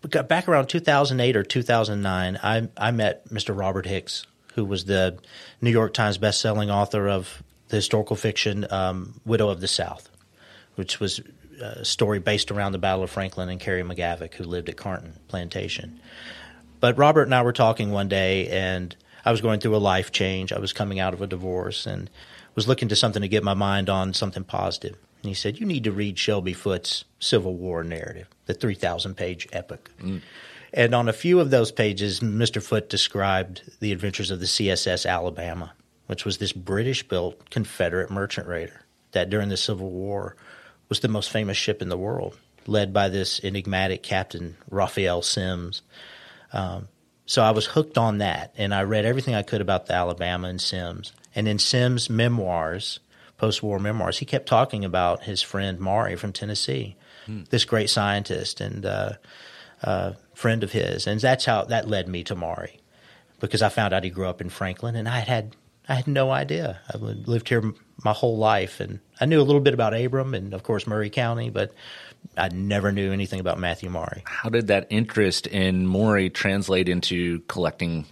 [0.00, 3.58] back around 2008 or 2009, I, I met Mr.
[3.58, 4.26] Robert Hicks,
[4.58, 5.16] who was the
[5.60, 10.10] New York Times best-selling author of the historical fiction um, "Widow of the South,"
[10.74, 11.20] which was
[11.60, 15.12] a story based around the Battle of Franklin and Carrie McGavock, who lived at Carnton
[15.28, 16.00] Plantation.
[16.80, 20.10] But Robert and I were talking one day, and I was going through a life
[20.10, 20.52] change.
[20.52, 22.10] I was coming out of a divorce and
[22.56, 24.96] was looking to something to get my mind on something positive.
[25.22, 29.46] And he said, You need to read Shelby Foote's Civil War narrative, the 3,000 page
[29.52, 29.90] epic.
[30.00, 30.22] Mm.
[30.72, 32.62] And on a few of those pages, Mr.
[32.62, 35.72] Foote described the adventures of the CSS Alabama,
[36.06, 40.36] which was this British built Confederate merchant raider that during the Civil War
[40.88, 45.82] was the most famous ship in the world, led by this enigmatic Captain Raphael Semmes.
[46.52, 46.88] Um,
[47.26, 50.48] so I was hooked on that, and I read everything I could about the Alabama
[50.48, 51.12] and Semmes.
[51.34, 53.00] And in Semmes' memoirs,
[53.36, 56.96] post-war memoirs, he kept talking about his friend Maury from Tennessee,
[57.26, 57.42] hmm.
[57.50, 59.12] this great scientist and uh,
[59.82, 62.78] uh, friend of his, and that's how that led me to Maury,
[63.40, 65.56] because I found out he grew up in Franklin, and I had
[65.88, 66.78] I had no idea.
[66.88, 67.74] I lived here
[68.04, 71.10] my whole life, and I knew a little bit about Abram and, of course, Maury
[71.10, 71.72] County, but
[72.36, 74.22] I never knew anything about Matthew Maury.
[74.26, 78.04] How did that interest in Maury translate into collecting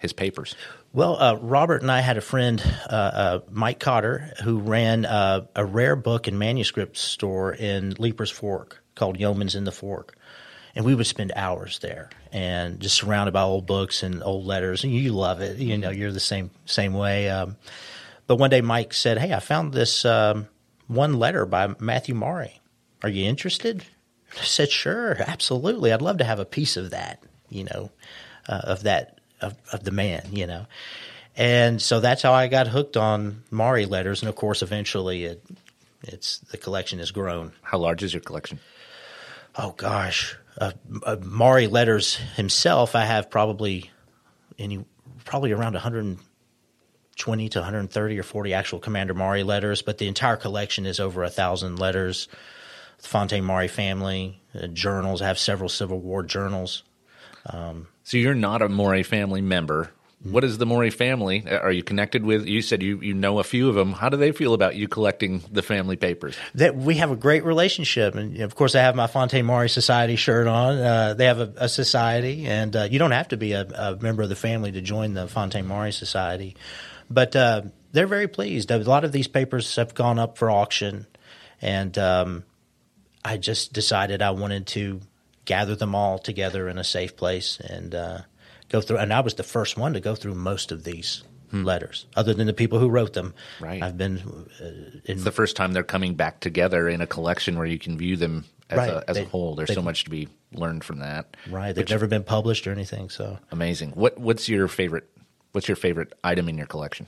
[0.00, 0.54] his papers?
[0.92, 2.60] Well, uh, Robert and I had a friend,
[2.90, 8.30] uh, uh, Mike Cotter, who ran uh, a rare book and manuscript store in Leiper's
[8.30, 10.16] Fork called Yeoman's in the Fork.
[10.74, 14.84] And we would spend hours there and just surrounded by old books and old letters.
[14.84, 15.58] And you love it.
[15.58, 17.28] You know, you're the same same way.
[17.28, 17.56] Um,
[18.26, 20.46] but one day Mike said, Hey, I found this um,
[20.86, 22.60] one letter by Matthew Maury.
[23.02, 23.84] Are you interested?
[24.40, 25.92] I said, Sure, absolutely.
[25.92, 27.90] I'd love to have a piece of that, you know,
[28.48, 30.66] uh, of that, of, of the man, you know.
[31.36, 34.22] And so that's how I got hooked on Maury letters.
[34.22, 35.42] And of course, eventually it,
[36.02, 37.52] it's the collection has grown.
[37.62, 38.60] How large is your collection?
[39.56, 40.72] Oh gosh, uh,
[41.04, 43.90] uh, Maury letters himself, I have probably
[44.58, 44.84] any
[45.24, 50.86] probably around 120 to 130 or 40 actual Commander Maury letters, but the entire collection
[50.86, 52.28] is over a thousand letters.
[52.98, 55.22] The Fontaine Maury family uh, journals.
[55.22, 56.82] I have several Civil War journals.
[57.46, 59.90] Um, so you're not a Maury family member.
[60.22, 61.48] What is the Maury family?
[61.50, 62.46] Are you connected with?
[62.46, 63.92] You said you, you know a few of them.
[63.92, 66.36] How do they feel about you collecting the family papers?
[66.54, 70.16] That we have a great relationship, and of course, I have my Fontaine Maury Society
[70.16, 70.76] shirt on.
[70.76, 73.96] Uh, they have a, a society, and uh, you don't have to be a, a,
[73.96, 76.54] member of the family to join the Fontaine Maury Society.
[77.08, 77.62] But uh,
[77.92, 78.70] they're very pleased.
[78.70, 81.06] A lot of these papers have gone up for auction,
[81.62, 82.44] and um,
[83.24, 85.00] I just decided I wanted to
[85.46, 88.20] gather them all together in a safe place and uh,
[88.70, 88.98] go through.
[88.98, 91.64] And I was the first one to go through most of these hmm.
[91.64, 93.34] letters, other than the people who wrote them.
[93.60, 93.82] Right.
[93.82, 94.18] I've been.
[94.60, 97.78] Uh, in, it's the first time they're coming back together in a collection where you
[97.78, 98.90] can view them as, right.
[98.90, 99.54] a, as they, a whole.
[99.54, 101.36] There's so much to be learned from that.
[101.50, 101.74] Right.
[101.74, 103.10] They've never been published or anything.
[103.10, 103.90] So amazing.
[103.90, 105.08] What What's your favorite
[105.52, 107.06] What's your favorite item in your collection?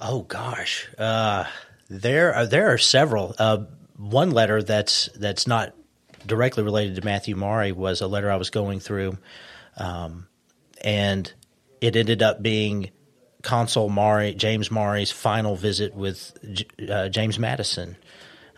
[0.00, 1.44] Oh gosh, uh,
[1.88, 3.34] there are there are several.
[3.38, 3.64] Uh,
[3.96, 5.74] one letter that's that's not
[6.24, 9.18] directly related to Matthew Maury was a letter I was going through,
[9.76, 10.27] um,
[10.82, 11.32] and
[11.80, 12.90] it ended up being
[13.42, 16.36] Consul Maury James Maury's final visit with
[16.88, 17.96] uh, James Madison.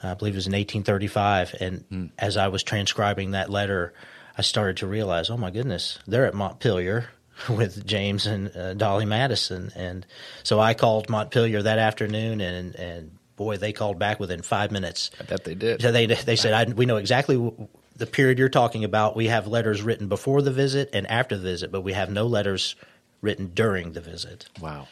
[0.03, 2.11] I believe it was in 1835, and mm.
[2.19, 3.93] as I was transcribing that letter,
[4.37, 7.11] I started to realize, oh my goodness, they're at Montpelier
[7.51, 10.07] with James and uh, Dolley Madison, and
[10.43, 15.11] so I called Montpelier that afternoon, and and boy, they called back within five minutes.
[15.21, 15.83] I bet they did.
[15.83, 17.37] So they they said, "We know exactly
[18.01, 19.15] the period you're talking about.
[19.15, 22.27] We have letters written before the visit and after the visit, but we have no
[22.27, 22.75] letters
[23.23, 24.89] written during the visit." Wow.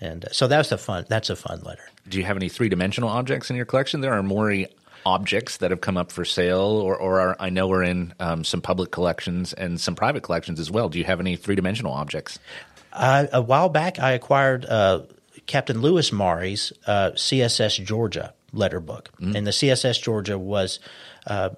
[0.00, 1.04] And uh, so that's a fun.
[1.08, 1.88] That's a fun letter.
[2.08, 4.00] Do you have any three dimensional objects in your collection?
[4.00, 4.68] There are Maury
[5.04, 8.44] objects that have come up for sale, or, or are, I know are in um,
[8.44, 10.88] some public collections and some private collections as well.
[10.88, 12.38] Do you have any three dimensional objects?
[12.92, 15.02] Uh, a while back, I acquired uh,
[15.46, 20.80] Captain Lewis Maury's uh, CSS Georgia letter book, mm and the CSS Georgia was
[21.26, 21.50] uh,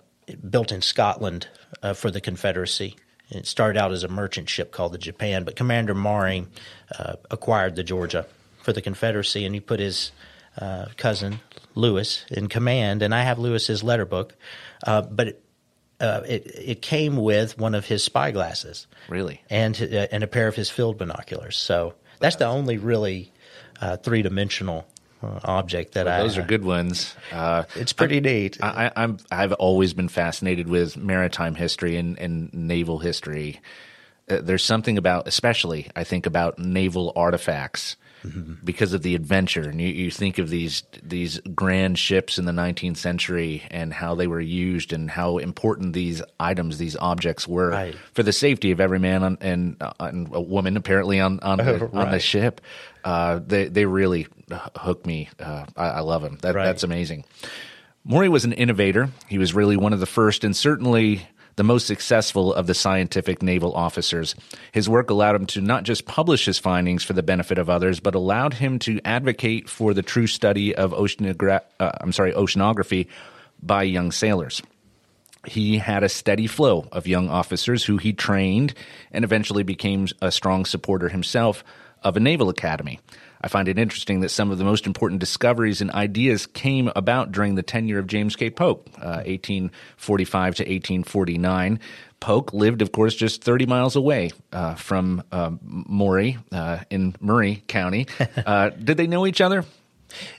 [0.49, 1.49] built in Scotland
[1.83, 2.97] uh, for the Confederacy.
[3.31, 6.47] It started out as a merchant ship called the Japan, but Commander Maury
[6.99, 8.27] uh, acquired the Georgia
[8.63, 10.13] for the Confederacy, and he put his
[10.99, 11.41] cousin
[11.75, 14.35] Lewis in command, and I have Lewis's letter book,
[14.87, 15.45] uh, but it,
[16.01, 20.27] uh, it, it came with one of his spy glasses, really, and uh, and a
[20.27, 21.57] pair of his field binoculars.
[21.57, 23.33] So that's the only really
[23.81, 24.92] uh, three dimensional uh,
[25.45, 26.23] object that well, I.
[26.23, 27.15] Those are good ones.
[27.31, 28.59] Uh, it's pretty I'm, neat.
[28.63, 33.61] I, I'm I've always been fascinated with maritime history and, and naval history.
[34.27, 38.55] there's something about, especially I think about naval artifacts mm-hmm.
[38.65, 39.63] because of the adventure.
[39.63, 44.15] And you, you think of these these grand ships in the 19th century and how
[44.15, 47.95] they were used and how important these items, these objects were right.
[48.13, 51.59] for the safety of every man on, and, uh, and a woman apparently on on
[51.65, 52.07] the, right.
[52.07, 52.61] on the ship.
[53.05, 54.27] Uh, they they really
[54.77, 55.29] hook me.
[55.39, 56.39] Uh, I, I, love them.
[56.43, 56.65] That, right.
[56.65, 57.25] That's amazing.
[58.05, 59.11] Maury was an innovator.
[59.29, 61.27] He was really one of the first and certainly
[61.57, 64.35] the most successful of the scientific naval officers.
[64.73, 68.01] His work allowed him to not just publish his findings for the benefit of others,
[68.01, 73.09] but allowed him to advocate for the true study of oceanogra- uh, I'm sorry, oceanography
[73.63, 74.63] by young sailors.
[75.47, 78.75] He had a steady flow of young officers who he trained
[79.11, 81.65] and eventually became a strong supporter himself
[82.03, 83.01] of a naval academy.
[83.43, 87.33] I find it interesting that some of the most important discoveries and ideas came about
[87.33, 88.51] during the tenure of James K.
[88.51, 91.81] Polk, uh, 1845 to 1849.
[92.21, 97.63] Polk lived, of course, just 30 miles away uh, from uh, Maury uh, in Maury
[97.67, 98.07] County.
[98.45, 99.65] Uh, did they know each other?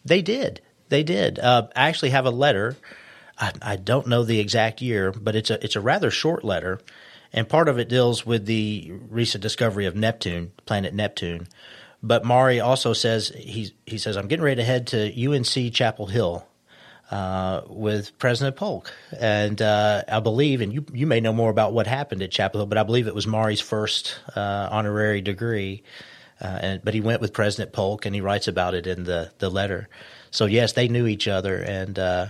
[0.04, 0.62] They did.
[0.90, 1.40] They did.
[1.40, 2.76] Uh, I actually have a letter.
[3.38, 6.80] I, I don't know the exact year, but it's a it's a rather short letter,
[7.32, 11.48] and part of it deals with the recent discovery of Neptune, planet Neptune.
[12.04, 16.08] But Maury also says he he says I'm getting ready to head to UNC Chapel
[16.08, 16.46] Hill
[17.10, 21.72] uh, with President Polk, and uh, I believe, and you you may know more about
[21.72, 25.84] what happened at Chapel Hill, but I believe it was Maury's first uh, honorary degree.
[26.42, 29.32] Uh, and, but he went with President Polk, and he writes about it in the,
[29.38, 29.88] the letter.
[30.30, 32.28] So yes, they knew each other, and uh,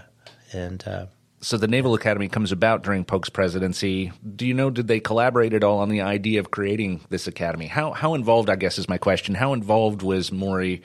[0.51, 1.05] and uh,
[1.43, 4.13] so the Naval Academy comes about during Polk's presidency.
[4.35, 7.67] Do you know did they collaborate at all on the idea of creating this academy?
[7.67, 9.35] How how involved, I guess, is my question.
[9.35, 10.81] How involved was Maury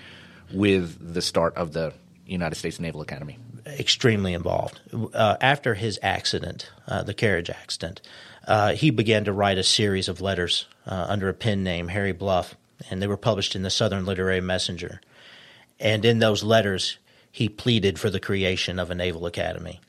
[0.53, 1.93] with the start of the
[2.27, 3.39] United States Naval Academy?
[3.67, 4.81] Extremely involved.
[5.15, 8.01] Uh, after his accident, uh, the carriage accident,
[8.49, 12.13] uh, he began to write a series of letters uh, under a pen name, Harry
[12.13, 12.57] Bluff,
[12.91, 15.01] and they were published in the Southern Literary Messenger.
[15.79, 16.99] And in those letters,
[17.31, 19.81] he pleaded for the creation of a naval academy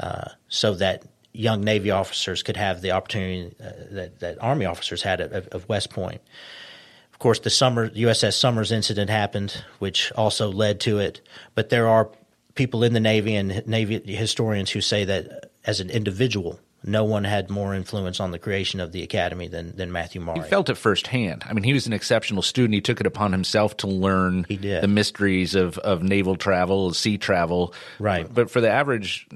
[0.00, 5.02] uh, so that young Navy officers could have the opportunity uh, that, that Army officers
[5.02, 6.20] had at, of West Point.
[7.12, 11.20] Of course, the summer USS Somers incident happened, which also led to it.
[11.54, 12.10] But there are
[12.54, 17.24] people in the Navy and Navy historians who say that as an individual, no one
[17.24, 20.42] had more influence on the creation of the academy than, than Matthew Maury.
[20.42, 21.44] He felt it firsthand.
[21.48, 22.74] I mean, he was an exceptional student.
[22.74, 27.74] He took it upon himself to learn the mysteries of, of naval travel, sea travel.
[27.98, 28.32] Right.
[28.32, 29.26] But for the average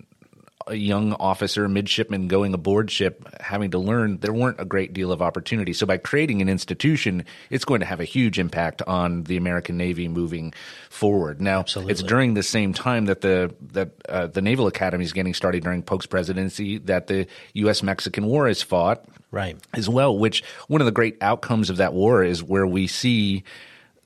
[0.66, 5.12] a young officer, midshipman going aboard ship, having to learn, there weren't a great deal
[5.12, 5.72] of opportunity.
[5.72, 9.76] So by creating an institution, it's going to have a huge impact on the American
[9.76, 10.52] Navy moving
[10.90, 11.40] forward.
[11.40, 11.92] Now, Absolutely.
[11.92, 15.62] it's during the same time that the that uh, the Naval Academy is getting started
[15.62, 17.82] during Polk's presidency that the U.S.
[17.82, 19.56] Mexican War is fought, right?
[19.74, 23.44] As well, which one of the great outcomes of that war is where we see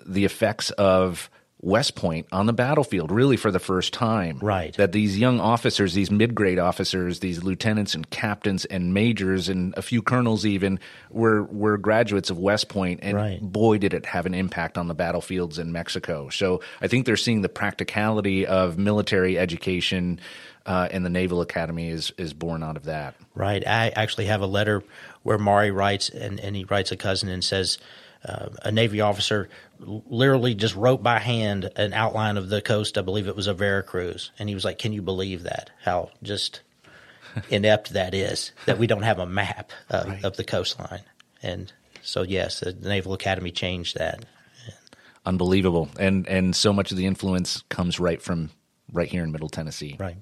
[0.04, 1.30] the effects of
[1.66, 4.38] West Point on the battlefield, really for the first time.
[4.40, 4.72] Right.
[4.76, 9.76] That these young officers, these mid grade officers, these lieutenants and captains and majors and
[9.76, 10.78] a few colonels even
[11.10, 13.40] were were graduates of West Point, and right.
[13.42, 16.28] boy did it have an impact on the battlefields in Mexico.
[16.28, 20.20] So I think they're seeing the practicality of military education.
[20.64, 23.14] Uh, and the Naval Academy is is born out of that.
[23.36, 23.64] Right.
[23.64, 24.82] I actually have a letter
[25.22, 27.78] where Maury writes, and, and he writes a cousin and says,
[28.24, 29.48] uh, a Navy officer
[29.78, 32.98] literally just wrote by hand an outline of the coast.
[32.98, 35.70] I believe it was of Veracruz, and he was like, "Can you believe that?
[35.82, 36.60] How just
[37.50, 40.24] inept that is that we don't have a map of, right.
[40.24, 41.02] of the coastline."
[41.42, 44.24] And so, yes, the Naval Academy changed that.
[45.24, 48.50] Unbelievable, and and so much of the influence comes right from
[48.92, 49.96] right here in Middle Tennessee.
[49.98, 50.16] Right.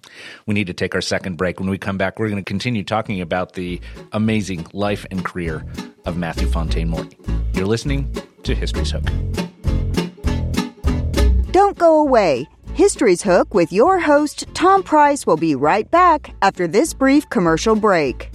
[0.46, 1.60] We need to take our second break.
[1.60, 3.80] When we come back, we're going to continue talking about the
[4.12, 5.64] amazing life and career
[6.06, 7.10] of Matthew Fontaine Maury.
[7.54, 9.04] You're listening to History's Hook.
[11.52, 12.48] Don't go away.
[12.74, 17.76] History's Hook with your host, Tom Price, will be right back after this brief commercial
[17.76, 18.34] break.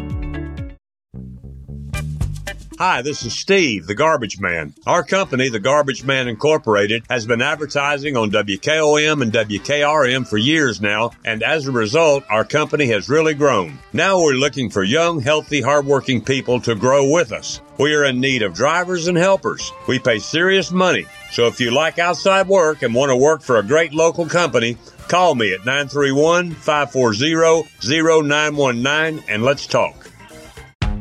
[2.83, 4.73] Hi, this is Steve, the Garbage Man.
[4.87, 10.81] Our company, the Garbage Man Incorporated, has been advertising on WKOM and WKRM for years
[10.81, 13.77] now, and as a result, our company has really grown.
[13.93, 17.61] Now we're looking for young, healthy, hardworking people to grow with us.
[17.77, 19.71] We are in need of drivers and helpers.
[19.87, 21.05] We pay serious money.
[21.31, 24.75] So if you like outside work and want to work for a great local company,
[25.07, 30.00] call me at 931 540 0919 and let's talk.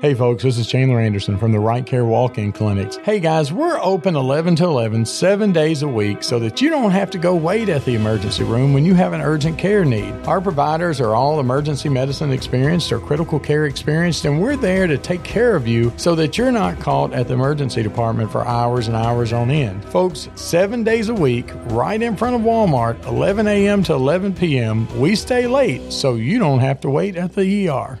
[0.00, 2.96] Hey folks, this is Chandler Anderson from the Right Care Walk-In Clinics.
[2.96, 6.90] Hey guys, we're open 11 to 11, 7 days a week so that you don't
[6.90, 10.12] have to go wait at the emergency room when you have an urgent care need.
[10.26, 14.98] Our providers are all emergency medicine experienced or critical care experienced and we're there to
[14.98, 18.88] take care of you so that you're not caught at the emergency department for hours
[18.88, 19.84] and hours on end.
[19.84, 23.84] Folks, 7 days a week right in front of Walmart, 11 a.m.
[23.84, 25.00] to 11 p.m.
[25.00, 28.00] We stay late so you don't have to wait at the ER.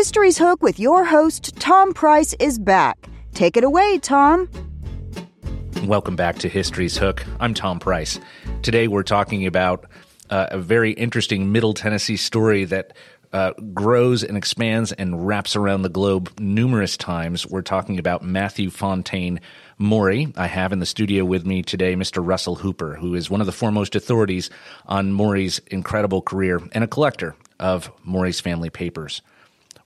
[0.00, 3.06] History's Hook with your host, Tom Price, is back.
[3.34, 4.48] Take it away, Tom.
[5.84, 7.22] Welcome back to History's Hook.
[7.38, 8.18] I'm Tom Price.
[8.62, 9.84] Today we're talking about
[10.30, 12.96] uh, a very interesting Middle Tennessee story that
[13.34, 17.46] uh, grows and expands and wraps around the globe numerous times.
[17.46, 19.38] We're talking about Matthew Fontaine
[19.76, 20.32] Maury.
[20.34, 22.26] I have in the studio with me today Mr.
[22.26, 24.48] Russell Hooper, who is one of the foremost authorities
[24.86, 29.20] on Maury's incredible career and a collector of Maury's family papers.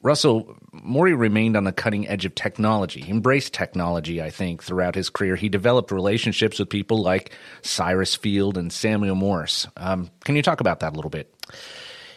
[0.05, 3.01] Russell, Maury remained on the cutting edge of technology.
[3.01, 5.35] He embraced technology, I think, throughout his career.
[5.35, 9.67] He developed relationships with people like Cyrus Field and Samuel Morse.
[9.79, 11.35] Um, can you talk about that a little bit?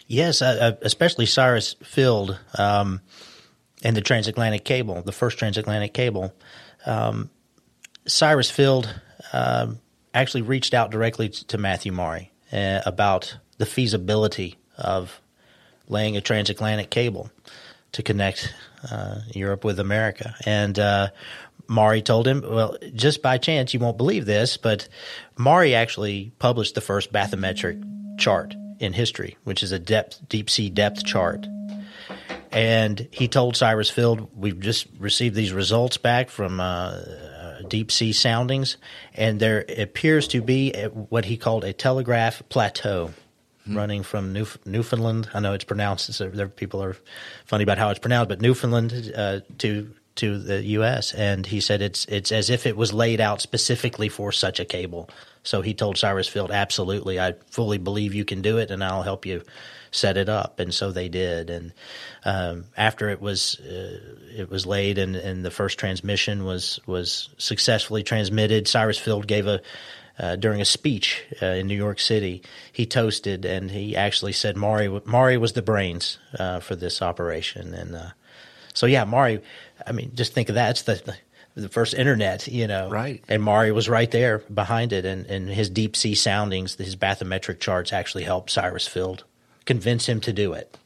[0.06, 3.00] Yes, uh, uh especially Cyrus Field um,
[3.82, 6.34] and the transatlantic cable, the first transatlantic cable.
[6.86, 7.30] Um,
[8.06, 8.94] Cyrus Field
[9.32, 9.68] uh,
[10.14, 15.22] actually reached out directly to Matthew Maury uh, about the feasibility of
[15.88, 17.32] laying a transatlantic cable
[17.94, 18.54] to connect
[18.92, 20.36] uh, Europe with America.
[20.46, 21.10] And uh,
[21.68, 24.88] Maury told him, well, just by chance, you won't believe this, but
[25.38, 30.70] Maury actually published the first bathymetric chart in history, which is a depth, deep sea
[30.70, 31.48] depth chart.
[32.52, 37.02] And he told Cyrus Field, we've just received these results back from uh,
[37.68, 38.78] deep sea soundings,
[39.14, 40.74] and there appears to be
[41.10, 43.12] what he called a telegraph plateau
[43.68, 43.78] mm-hmm.
[43.78, 45.30] running from Newf- Newfoundland.
[45.34, 46.18] I know it's pronounced.
[46.20, 46.96] There people are
[47.46, 51.14] funny about how it's pronounced, but Newfoundland uh, to to the U.S.
[51.14, 54.66] And he said it's it's as if it was laid out specifically for such a
[54.66, 55.10] cable.
[55.44, 59.04] So he told Cyrus Field, "Absolutely, I fully believe you can do it, and I'll
[59.04, 59.44] help you."
[59.92, 61.50] set it up, and so they did.
[61.50, 61.74] And
[62.26, 64.00] um, after it was uh,
[64.36, 69.48] it was laid, and, and the first transmission was was successfully transmitted, Cyrus Field gave
[69.48, 69.62] a
[70.20, 72.42] uh, during a speech uh, in New York City,
[72.72, 77.74] he toasted and he actually said Mari, Maury was the brains uh, for this operation,
[77.74, 78.10] and uh,
[78.74, 79.42] so yeah, Maury,
[79.86, 80.72] I mean, just think of that.
[80.72, 81.16] It's the,
[81.56, 83.24] the, the first internet, you know, right?
[83.28, 87.60] And Maury was right there behind it, and, and his deep sea soundings, his bathymetric
[87.60, 89.24] charts actually helped Cyrus Field
[89.66, 90.78] convince him to do it.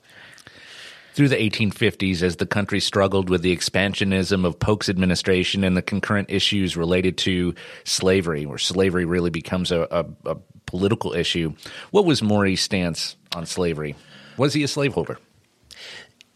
[1.13, 5.81] Through the 1850s, as the country struggled with the expansionism of Polk's administration and the
[5.81, 7.53] concurrent issues related to
[7.83, 11.53] slavery, where slavery really becomes a, a, a political issue,
[11.91, 13.95] what was Maury's stance on slavery?
[14.37, 15.19] Was he a slaveholder?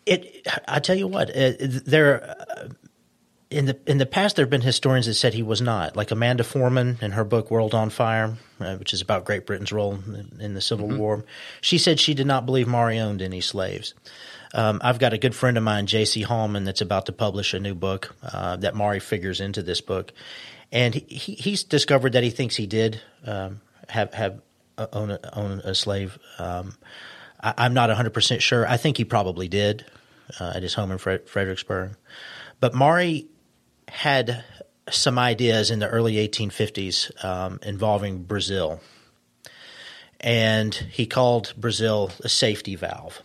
[0.05, 2.67] It, I tell you what, uh, there uh,
[3.49, 6.11] in the in the past there have been historians that said he was not, like
[6.11, 9.93] Amanda Foreman in her book World on Fire, uh, which is about Great Britain's role
[9.93, 10.97] in, in the Civil mm-hmm.
[10.97, 11.25] War.
[11.61, 13.93] She said she did not believe Maury owned any slaves.
[14.55, 16.21] Um, I've got a good friend of mine, J.C.
[16.21, 20.13] Hallman, that's about to publish a new book uh, that Maury figures into this book,
[20.71, 24.41] and he, he's discovered that he thinks he did um, have have
[24.77, 26.17] uh, own a, own a slave.
[26.39, 26.75] Um,
[27.39, 28.65] I, am not 100 percent sure.
[28.67, 29.85] I think he probably did.
[30.39, 31.95] uh, at his home in Fre- Fredericksburg.
[32.59, 33.27] But Maury
[33.87, 34.43] had
[34.89, 38.81] some ideas in the early 1850s um, involving Brazil.
[40.19, 43.21] And he called Brazil a safety valve.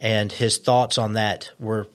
[0.00, 1.88] And his thoughts on that were,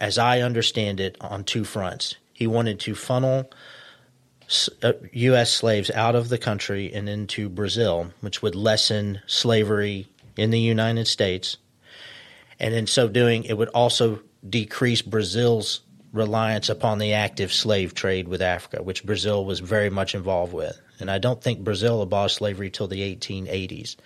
[0.00, 2.16] as I understand it, on two fronts.
[2.32, 3.50] He wanted to funnel
[5.12, 5.48] U.S.
[5.48, 10.06] Uh, slaves out of the country and into Brazil, which would lessen slavery
[10.36, 11.58] in the United States.
[12.58, 15.80] And in so doing, it would also decrease Brazil's
[16.12, 20.80] reliance upon the active slave trade with Africa, which Brazil was very much involved with.
[20.98, 23.96] And I don't think Brazil abolished slavery till the 1880s.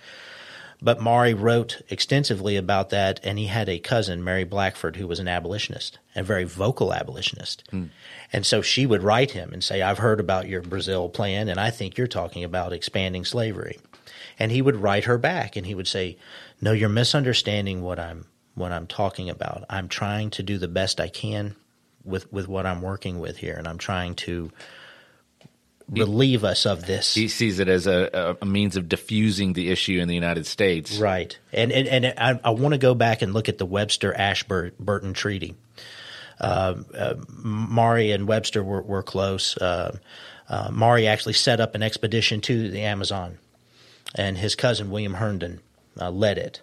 [0.83, 5.19] But Maury wrote extensively about that, and he had a cousin, Mary Blackford, who was
[5.19, 7.63] an abolitionist, a very vocal abolitionist.
[7.71, 7.85] Hmm.
[8.33, 11.57] And so she would write him and say, I've heard about your Brazil plan, and
[11.57, 13.79] I think you're talking about expanding slavery.
[14.37, 16.17] And he would write her back, and he would say,
[16.59, 19.63] No, you're misunderstanding what I'm what I'm talking about.
[19.69, 21.55] I'm trying to do the best I can
[22.03, 24.51] with with what I'm working with here, and I'm trying to
[25.89, 27.13] relieve us of this.
[27.13, 30.97] He sees it as a, a, means of diffusing the issue in the United States,
[30.97, 31.37] right?
[31.51, 35.13] And and, and I, I want to go back and look at the Webster Ashburton
[35.13, 35.55] Treaty.
[36.39, 39.55] Uh, uh, Maury and Webster were, were close.
[39.57, 39.97] Uh,
[40.49, 43.37] uh, Maury actually set up an expedition to the Amazon,
[44.15, 45.61] and his cousin William Herndon
[45.99, 46.61] uh, led it,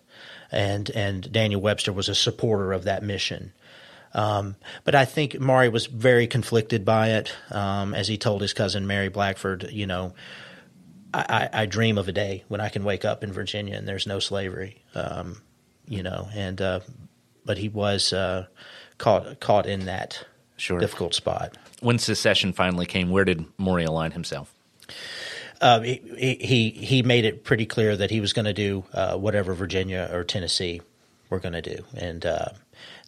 [0.51, 3.53] and and Daniel Webster was a supporter of that mission.
[4.13, 8.53] Um, but I think Maury was very conflicted by it, um, as he told his
[8.53, 10.15] cousin Mary Blackford, you know,
[11.15, 14.07] I, I, dream of a day when I can wake up in Virginia and there's
[14.07, 15.43] no slavery, um,
[15.89, 16.81] you know, and uh,
[17.45, 18.47] but he was uh,
[18.99, 20.25] caught caught in that
[20.57, 20.79] sure.
[20.79, 21.57] difficult spot.
[21.81, 24.55] When secession finally came, where did Maury align himself?
[25.61, 29.17] Uh, he, he he made it pretty clear that he was going to do uh,
[29.17, 30.81] whatever Virginia or Tennessee
[31.29, 32.49] were going to do, and uh,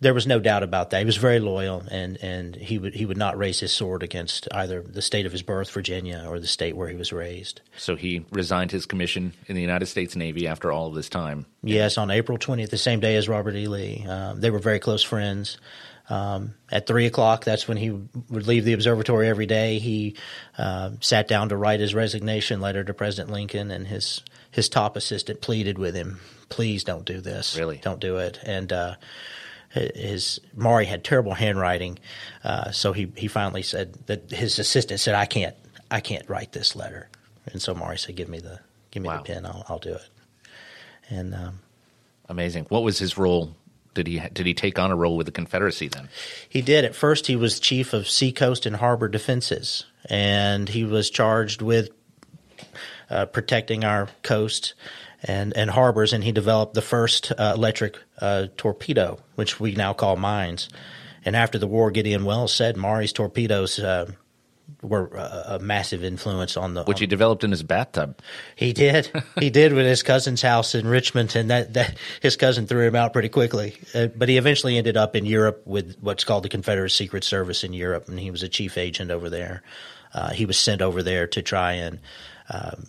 [0.03, 0.99] there was no doubt about that.
[0.99, 4.49] He was very loyal, and, and he would he would not raise his sword against
[4.53, 7.61] either the state of his birth, Virginia, or the state where he was raised.
[7.77, 11.47] So he resigned his commission in the United States Navy after all of this time.
[11.63, 13.69] Yes, on April twentieth, the same day as Robert E.
[13.69, 14.05] Lee.
[14.05, 15.59] Um, they were very close friends.
[16.11, 19.79] Um, at three o'clock, that's when he would leave the observatory every day.
[19.79, 20.17] He
[20.59, 24.97] uh, sat down to write his resignation letter to President Lincoln, and his his top
[24.97, 27.57] assistant pleaded with him, "Please don't do this.
[27.57, 28.97] Really, don't do it." And uh,
[29.73, 31.99] his Maury had terrible handwriting,
[32.45, 35.57] uh, so he he finally said that his assistant said, "I can't
[35.91, 37.09] I can't write this letter,"
[37.47, 38.61] and so Maury said, "Give me the
[38.91, 39.19] give me wow.
[39.19, 40.09] the pen, I'll I'll do it."
[41.09, 41.61] And um,
[42.29, 42.67] amazing.
[42.69, 43.55] What was his role?
[43.95, 46.09] Did he did he take on a role with the Confederacy then?
[46.49, 46.85] He did.
[46.85, 51.91] At first, he was chief of seacoast and harbor defenses, and he was charged with
[53.11, 54.75] uh, protecting our coast
[55.25, 59.93] and, and harbors, and he developed the first uh, electric uh, torpedo, which we now
[59.93, 60.69] call mines.
[61.25, 64.11] And after the war, Gideon Welles said Maury's torpedoes uh,
[64.83, 68.19] were a, massive influence on the which he developed in his bathtub.
[68.57, 72.67] He did, he did with his cousin's house in Richmond, and that, that his cousin
[72.67, 73.77] threw him out pretty quickly.
[73.95, 77.63] Uh, but he eventually ended up in Europe with what's called the Confederate Secret Service
[77.63, 79.63] in Europe, and he was a chief agent over there.
[80.13, 82.01] Uh, he was sent over there to try and
[82.51, 82.87] um,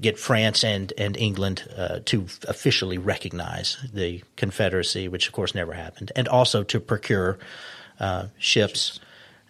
[0.00, 5.72] get France and and England uh, to officially recognize the Confederacy, which of course never
[5.72, 7.38] happened, and also to procure
[7.98, 9.00] uh, ships.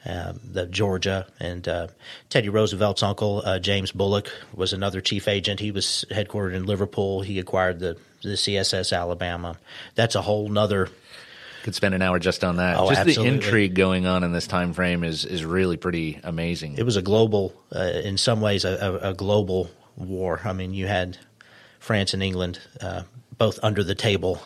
[0.02, 1.88] Um, the Georgia and uh,
[2.30, 5.60] Teddy Roosevelt's uncle uh, James Bulloch was another chief agent.
[5.60, 7.20] He was headquartered in Liverpool.
[7.20, 9.58] He acquired the the CSS Alabama.
[9.96, 10.88] That's a whole nother
[11.62, 12.78] could spend an hour just on that.
[12.78, 13.30] Oh, just absolutely.
[13.30, 16.76] the intrigue going on in this time frame is is really pretty amazing.
[16.78, 20.40] It was a global, uh, in some ways, a, a, a, global war.
[20.44, 21.18] I mean, you had
[21.78, 23.02] France and England uh,
[23.36, 24.40] both under the table,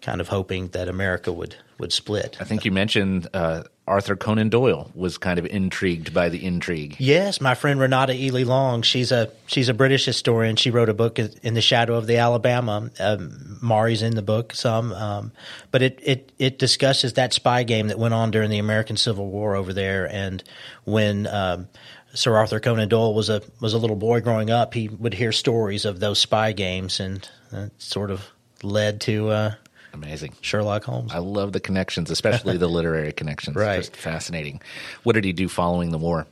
[0.00, 2.36] kind of hoping that America would would split.
[2.40, 6.96] I think you mentioned uh, Arthur Conan Doyle was kind of intrigued by the intrigue.
[6.98, 8.82] Yes, my friend Renata Eley Long.
[8.82, 10.56] She's a she's a British historian.
[10.56, 12.90] She wrote a book in the shadow of the Alabama.
[12.98, 15.32] Um, Maury's in the book some, um,
[15.70, 19.28] but it, it it discusses that spy game that went on during the American Civil
[19.28, 20.42] War over there, and
[20.84, 21.26] when.
[21.26, 21.68] Um,
[22.14, 25.32] Sir Arthur Conan Doyle was a was a little boy growing up, he would hear
[25.32, 28.24] stories of those spy games, and it sort of
[28.62, 29.54] led to uh,
[29.92, 31.12] amazing Sherlock Holmes.
[31.12, 33.56] I love the connections, especially the literary connections.
[33.56, 34.60] Right, just fascinating.
[35.02, 36.26] What did he do following the war?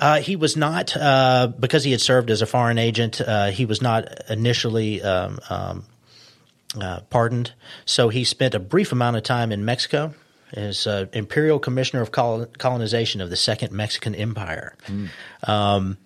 [0.00, 3.20] Uh, he was not uh, because he had served as a foreign agent.
[3.20, 5.84] Uh, he was not initially um, um,
[6.80, 7.52] uh, pardoned,
[7.84, 10.14] so he spent a brief amount of time in Mexico
[10.56, 14.76] is uh, Imperial Commissioner of Colonization of the Second Mexican Empire.
[14.86, 15.08] Mm.
[15.48, 15.98] Um,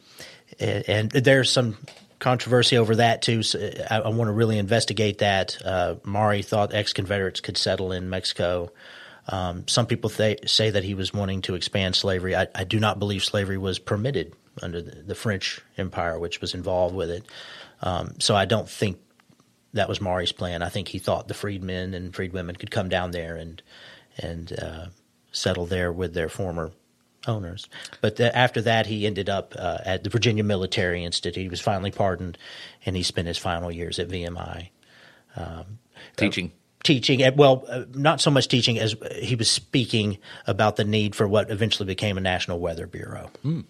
[0.59, 1.77] and, and, there's some
[2.19, 3.43] controversy over that too.
[3.43, 3.59] So
[3.91, 5.57] I, I want to really investigate that.
[5.65, 8.73] Uh, Maury thought ex-Confederates could settle in Mexico.
[9.29, 12.35] Um, some people th- say that he was wanting to expand slavery.
[12.35, 14.33] I, I do not believe slavery was permitted
[14.63, 17.25] under the, the French Empire, which was involved with it.
[17.83, 18.99] Um, so I don't think
[19.75, 20.63] that was Maury's plan.
[20.63, 23.63] I think he thought the freedmen and freedwomen could come down there and
[24.19, 24.87] and uh,
[25.33, 26.73] settle there with their former
[27.27, 27.69] owners.
[28.01, 31.43] But the, after that, he ended up uh, at the Virginia Military Institute.
[31.43, 32.39] He was finally pardoned,
[32.87, 34.71] and he spent his final years at VMI.
[35.37, 35.79] Um,
[36.17, 36.47] teaching.
[36.47, 41.15] Uh, teaching, well, uh, not so much teaching as he was speaking about the need
[41.15, 43.31] for what eventually became a National Weather Bureau.
[43.45, 43.65] Mm.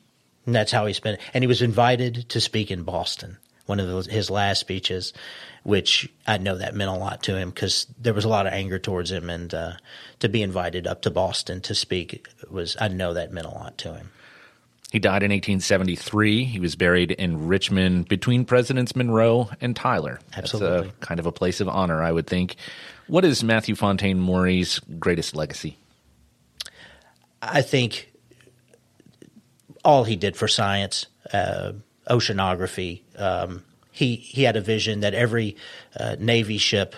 [0.46, 1.24] And that's how he spent it.
[1.34, 3.38] And he was invited to speak in Boston,
[3.68, 5.12] one of those, his last speeches,
[5.62, 8.52] which I know that meant a lot to him because there was a lot of
[8.52, 9.28] anger towards him.
[9.28, 9.72] And uh,
[10.20, 13.76] to be invited up to Boston to speak was, I know that meant a lot
[13.78, 14.10] to him.
[14.90, 16.44] He died in 1873.
[16.44, 20.18] He was buried in Richmond between Presidents Monroe and Tyler.
[20.34, 20.88] Absolutely.
[20.88, 22.56] That's a, kind of a place of honor, I would think.
[23.06, 25.76] What is Matthew Fontaine Maury's greatest legacy?
[27.42, 28.10] I think
[29.84, 31.72] all he did for science, uh,
[32.08, 33.02] oceanography.
[33.18, 35.56] Um, he he had a vision that every
[35.98, 36.94] uh, Navy ship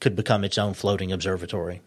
[0.00, 1.80] could become its own floating observatory.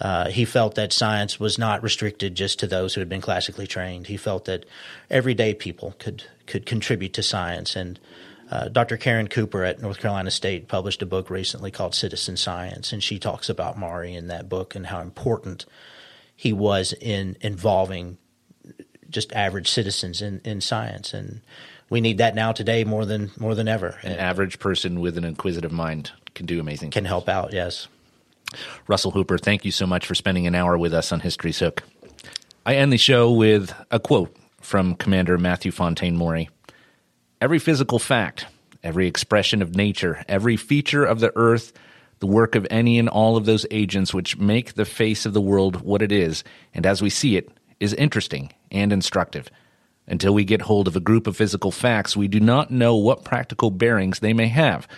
[0.00, 3.66] Uh, he felt that science was not restricted just to those who had been classically
[3.66, 4.06] trained.
[4.06, 4.64] He felt that
[5.10, 7.74] everyday people could could contribute to science.
[7.76, 7.98] And
[8.50, 8.96] uh, Dr.
[8.96, 13.18] Caren Cooper at North Carolina State published a book recently called Citizen Science, and she
[13.18, 15.66] talks about Maury in that book and how important
[16.34, 18.16] he was in involving
[19.10, 21.12] just average citizens in, in science.
[21.12, 21.40] And
[21.90, 23.98] we need that now today more than more than ever.
[24.02, 26.90] An average person with an inquisitive mind can do amazing.
[26.90, 27.88] Can help out, yes.
[28.86, 31.82] Russell Hooper, thank you so much for spending an hour with us on History's Hook.
[32.64, 36.48] I end the show with a quote from Commander Matthew Fontaine Maury.
[37.40, 38.46] Every physical fact,
[38.82, 41.72] every expression of nature, every feature of the earth,
[42.20, 45.40] the work of any and all of those agents which make the face of the
[45.40, 46.42] world what it is,
[46.74, 47.48] and as we see it,
[47.80, 49.50] is interesting and instructive.
[50.08, 53.24] Until we get hold of a group of physical facts, we do not know what
[53.24, 54.88] practical bearings they may have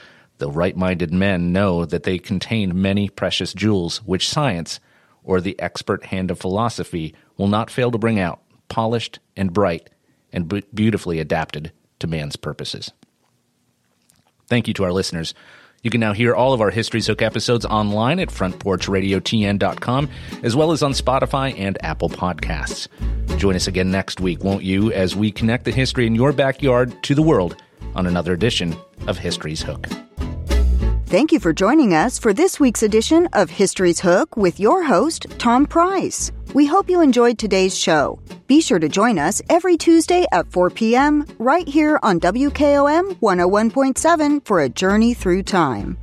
[0.41, 4.81] though right minded men know that they contain many precious jewels which science,
[5.23, 9.89] or the expert hand of philosophy, will not fail to bring out, polished and bright,
[10.33, 12.91] and beautifully adapted to man's purposes.
[14.49, 15.33] Thank you to our listeners.
[15.83, 20.11] You can now hear all of our History's Hook episodes online at frontporchradiotn.com,
[20.43, 22.89] as well as on Spotify and Apple Podcasts.
[23.39, 27.03] Join us again next week, won't you, as we connect the history in your backyard
[27.05, 27.57] to the world
[27.95, 28.77] on another edition
[29.07, 29.87] of History's Hook.
[31.07, 35.27] Thank you for joining us for this week's edition of History's Hook with your host,
[35.39, 36.31] Tom Price.
[36.53, 38.19] We hope you enjoyed today's show.
[38.49, 41.25] Be sure to join us every Tuesday at 4 p.m.
[41.39, 45.97] right here on WKOM 101.7 for a journey through time.